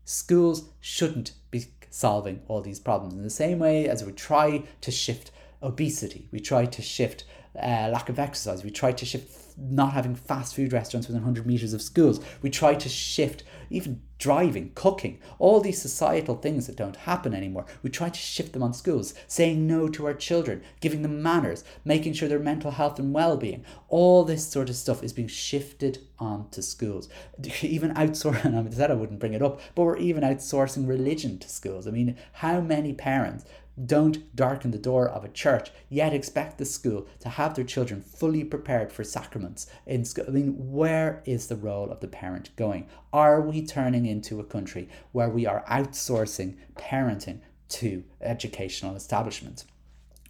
Schools 0.03 0.69
shouldn't 0.79 1.33
be 1.49 1.65
solving 1.89 2.41
all 2.47 2.61
these 2.61 2.79
problems 2.79 3.13
in 3.13 3.23
the 3.23 3.29
same 3.29 3.59
way 3.59 3.87
as 3.87 4.03
we 4.03 4.11
try 4.11 4.63
to 4.81 4.91
shift 4.91 5.31
obesity, 5.63 6.27
we 6.31 6.39
try 6.39 6.65
to 6.65 6.81
shift 6.81 7.23
uh, 7.55 7.89
lack 7.91 8.09
of 8.09 8.19
exercise, 8.19 8.63
we 8.63 8.69
try 8.69 8.91
to 8.91 9.05
shift 9.05 9.31
not 9.57 9.93
having 9.93 10.15
fast 10.15 10.55
food 10.55 10.73
restaurants 10.73 11.07
within 11.07 11.21
100 11.21 11.45
meters 11.45 11.73
of 11.73 11.81
schools. 11.81 12.19
We 12.41 12.49
try 12.49 12.75
to 12.75 12.89
shift 12.89 13.43
even 13.69 14.01
driving, 14.17 14.71
cooking, 14.75 15.19
all 15.39 15.59
these 15.59 15.81
societal 15.81 16.35
things 16.35 16.67
that 16.67 16.75
don't 16.75 16.95
happen 16.95 17.33
anymore. 17.33 17.65
We 17.83 17.89
try 17.89 18.09
to 18.09 18.19
shift 18.19 18.53
them 18.53 18.63
on 18.63 18.73
schools, 18.73 19.13
saying 19.27 19.67
no 19.67 19.87
to 19.89 20.05
our 20.05 20.13
children, 20.13 20.63
giving 20.79 21.01
them 21.01 21.21
manners, 21.21 21.63
making 21.83 22.13
sure 22.13 22.29
their 22.29 22.39
mental 22.39 22.71
health 22.71 22.99
and 22.99 23.13
well 23.13 23.37
being. 23.37 23.65
All 23.89 24.23
this 24.23 24.47
sort 24.47 24.69
of 24.69 24.75
stuff 24.75 25.03
is 25.03 25.13
being 25.13 25.27
shifted 25.27 25.99
onto 26.19 26.61
schools. 26.61 27.09
Even 27.61 27.93
outsourcing, 27.93 28.67
I 28.67 28.69
said 28.71 28.91
I 28.91 28.95
wouldn't 28.95 29.19
bring 29.19 29.33
it 29.33 29.41
up, 29.41 29.59
but 29.73 29.83
we're 29.83 29.97
even 29.97 30.23
outsourcing 30.23 30.87
religion 30.87 31.37
to 31.39 31.49
schools. 31.49 31.87
I 31.87 31.91
mean, 31.91 32.17
how 32.33 32.61
many 32.61 32.93
parents 32.93 33.45
don't 33.83 34.35
darken 34.35 34.71
the 34.71 34.77
door 34.77 35.07
of 35.07 35.23
a 35.25 35.29
church, 35.29 35.71
yet 35.89 36.13
expect 36.13 36.57
the 36.57 36.65
school 36.65 37.07
to 37.19 37.29
have 37.29 37.55
their 37.55 37.65
children 37.65 38.01
fully 38.01 38.43
prepared 38.43 38.91
for 38.91 39.03
sacraments 39.03 39.67
in 39.85 40.05
school. 40.05 40.25
I 40.27 40.31
mean, 40.31 40.71
where 40.71 41.21
is 41.25 41.47
the 41.47 41.55
role 41.55 41.91
of 41.91 41.99
the 41.99 42.07
parent 42.07 42.55
going? 42.55 42.87
Are 43.11 43.41
we 43.41 43.65
turning 43.65 44.05
into 44.05 44.39
a 44.39 44.45
country 44.45 44.87
where 45.11 45.29
we 45.29 45.45
are 45.45 45.65
outsourcing 45.69 46.55
parenting 46.75 47.39
to 47.69 48.03
educational 48.21 48.95
establishments? 48.95 49.65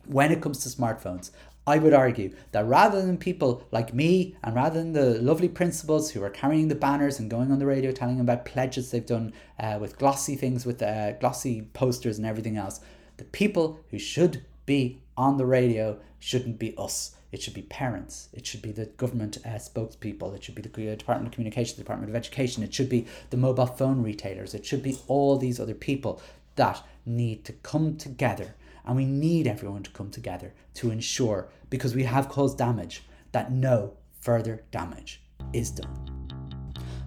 When 0.06 0.32
it 0.32 0.42
comes 0.42 0.64
to 0.64 0.70
smartphones, 0.70 1.32
I 1.68 1.80
would 1.80 1.94
argue 1.94 2.32
that 2.52 2.66
rather 2.66 3.04
than 3.04 3.18
people 3.18 3.66
like 3.72 3.92
me 3.92 4.36
and 4.44 4.56
rather 4.56 4.80
than 4.80 4.94
the 4.94 5.20
lovely 5.20 5.50
principals 5.50 6.12
who 6.12 6.22
are 6.24 6.30
carrying 6.30 6.68
the 6.68 6.76
banners 6.76 7.20
and 7.20 7.30
going 7.30 7.52
on 7.52 7.58
the 7.58 7.66
radio 7.66 7.92
telling 7.92 8.18
them 8.18 8.26
about 8.28 8.46
pledges 8.46 8.92
they've 8.92 9.06
done 9.06 9.34
uh, 9.60 9.80
with 9.82 9.98
glossy 9.98 10.36
things, 10.36 10.64
with 10.64 10.84
uh, 10.84 11.14
glossy 11.14 11.64
posters 11.74 12.20
and 12.20 12.28
everything 12.28 12.56
else, 12.56 12.82
the 13.18 13.24
people 13.24 13.80
who 13.92 14.00
should 14.00 14.44
be 14.66 15.02
on 15.18 15.38
the 15.38 15.46
radio 15.46 16.00
shouldn't 16.20 16.60
be 16.60 16.74
us. 16.78 17.16
It 17.32 17.42
should 17.42 17.54
be 17.54 17.64
parents. 17.64 18.30
It 18.34 18.46
should 18.46 18.62
be 18.62 18.72
the 18.72 18.86
government 18.86 19.38
uh, 19.46 19.50
spokespeople. 19.50 20.36
It 20.36 20.44
should 20.44 20.56
be 20.56 20.62
the 20.62 20.92
uh, 20.92 20.96
Department 20.96 21.28
of 21.28 21.34
Communication, 21.34 21.76
the 21.76 21.84
Department 21.84 22.10
of 22.10 22.16
Education. 22.16 22.64
It 22.64 22.74
should 22.74 22.90
be 22.90 23.08
the 23.30 23.38
mobile 23.38 23.66
phone 23.66 24.02
retailers. 24.02 24.54
It 24.54 24.66
should 24.66 24.82
be 24.82 24.98
all 25.08 25.38
these 25.38 25.60
other 25.60 25.74
people 25.74 26.22
that 26.56 26.82
need 27.06 27.44
to 27.46 27.54
come 27.54 27.98
together. 27.98 28.56
And 28.86 28.96
we 28.96 29.06
need 29.06 29.48
everyone 29.48 29.84
to 29.84 29.92
come 29.92 30.12
together 30.12 30.54
to 30.76 30.92
ensure, 30.92 31.50
because 31.70 31.96
we 31.96 32.04
have 32.04 32.30
caused 32.30 32.58
damage, 32.58 33.04
that 33.32 33.52
no 33.52 33.94
further 34.22 34.64
damage 34.72 35.22
is 35.52 35.72
done. 35.72 36.15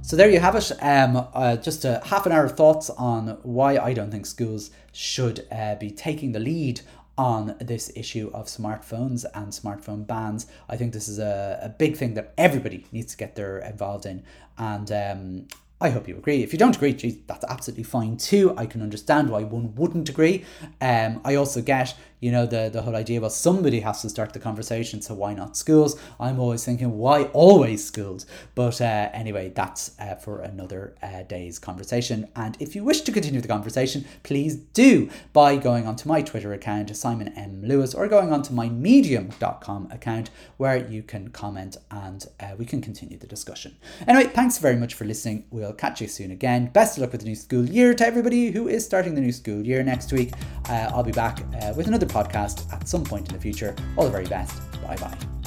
So 0.08 0.16
there 0.16 0.30
you 0.30 0.40
have 0.40 0.56
it. 0.56 0.72
Um, 0.80 1.28
uh, 1.34 1.56
just 1.56 1.84
a 1.84 2.00
half 2.02 2.24
an 2.24 2.32
hour 2.32 2.46
of 2.46 2.52
thoughts 2.52 2.88
on 2.88 3.38
why 3.42 3.76
I 3.76 3.92
don't 3.92 4.10
think 4.10 4.24
schools 4.24 4.70
should 4.90 5.46
uh, 5.52 5.74
be 5.74 5.90
taking 5.90 6.32
the 6.32 6.40
lead 6.40 6.80
on 7.18 7.56
this 7.60 7.92
issue 7.94 8.30
of 8.32 8.46
smartphones 8.46 9.26
and 9.34 9.48
smartphone 9.52 10.06
bans. 10.06 10.46
I 10.66 10.78
think 10.78 10.94
this 10.94 11.08
is 11.08 11.18
a, 11.18 11.60
a 11.62 11.68
big 11.68 11.98
thing 11.98 12.14
that 12.14 12.32
everybody 12.38 12.86
needs 12.90 13.12
to 13.12 13.18
get 13.18 13.36
their 13.36 13.58
involved 13.58 14.06
in. 14.06 14.22
And 14.56 14.90
um, 14.90 15.48
I 15.78 15.90
hope 15.90 16.08
you 16.08 16.16
agree. 16.16 16.42
If 16.42 16.54
you 16.54 16.58
don't 16.58 16.74
agree, 16.74 16.94
geez, 16.94 17.18
that's 17.26 17.44
absolutely 17.44 17.84
fine 17.84 18.16
too. 18.16 18.54
I 18.56 18.64
can 18.64 18.80
understand 18.80 19.28
why 19.28 19.44
one 19.44 19.74
wouldn't 19.74 20.08
agree. 20.08 20.46
Um, 20.80 21.20
I 21.22 21.34
also 21.34 21.60
get 21.60 21.94
you 22.20 22.32
know 22.32 22.46
the 22.46 22.68
the 22.72 22.82
whole 22.82 22.96
idea 22.96 23.20
well 23.20 23.30
somebody 23.30 23.80
has 23.80 24.02
to 24.02 24.08
start 24.08 24.32
the 24.32 24.38
conversation 24.38 25.00
so 25.00 25.14
why 25.14 25.34
not 25.34 25.56
schools? 25.56 25.98
I'm 26.18 26.40
always 26.40 26.64
thinking 26.64 26.98
why 26.98 27.24
always 27.24 27.84
schools? 27.86 28.26
But 28.54 28.80
uh, 28.80 29.10
anyway 29.12 29.50
that's 29.54 29.98
uh, 30.00 30.16
for 30.16 30.40
another 30.40 30.94
uh, 31.02 31.22
day's 31.22 31.58
conversation. 31.58 32.28
And 32.34 32.56
if 32.60 32.74
you 32.74 32.82
wish 32.84 33.02
to 33.02 33.12
continue 33.12 33.40
the 33.40 33.48
conversation 33.48 34.04
please 34.22 34.56
do 34.56 35.10
by 35.32 35.56
going 35.56 35.86
onto 35.86 36.08
my 36.08 36.22
twitter 36.22 36.52
account 36.52 36.94
simon 36.96 37.28
m. 37.36 37.62
Lewis 37.64 37.94
or 37.94 38.08
going 38.08 38.32
onto 38.32 38.52
my 38.52 38.68
medium.com 38.68 39.88
account 39.90 40.30
where 40.56 40.76
you 40.76 41.02
can 41.02 41.28
comment 41.28 41.76
and 41.90 42.26
uh, 42.40 42.54
we 42.58 42.64
can 42.64 42.80
continue 42.80 43.18
the 43.18 43.26
discussion. 43.26 43.76
Anyway 44.06 44.30
thanks 44.30 44.58
very 44.58 44.76
much 44.76 44.94
for 44.94 45.04
listening. 45.04 45.44
We'll 45.50 45.72
catch 45.72 46.00
you 46.00 46.08
soon 46.08 46.30
again. 46.30 46.70
Best 46.72 46.96
of 46.96 47.02
luck 47.02 47.12
with 47.12 47.20
the 47.20 47.28
new 47.28 47.36
school 47.36 47.64
year 47.64 47.94
to 47.94 48.06
everybody 48.06 48.50
who 48.50 48.68
is 48.68 48.84
starting 48.84 49.14
the 49.14 49.20
new 49.20 49.32
school 49.32 49.64
year 49.64 49.82
next 49.82 50.12
week. 50.12 50.32
Uh, 50.68 50.90
i'll 50.92 51.02
be 51.02 51.12
back 51.12 51.40
uh, 51.62 51.72
with 51.76 51.86
another 51.86 52.07
podcast 52.08 52.72
at 52.72 52.88
some 52.88 53.04
point 53.04 53.28
in 53.28 53.34
the 53.34 53.40
future. 53.40 53.74
All 53.96 54.04
the 54.04 54.10
very 54.10 54.26
best. 54.26 54.54
Bye 54.82 54.96
bye. 54.96 55.37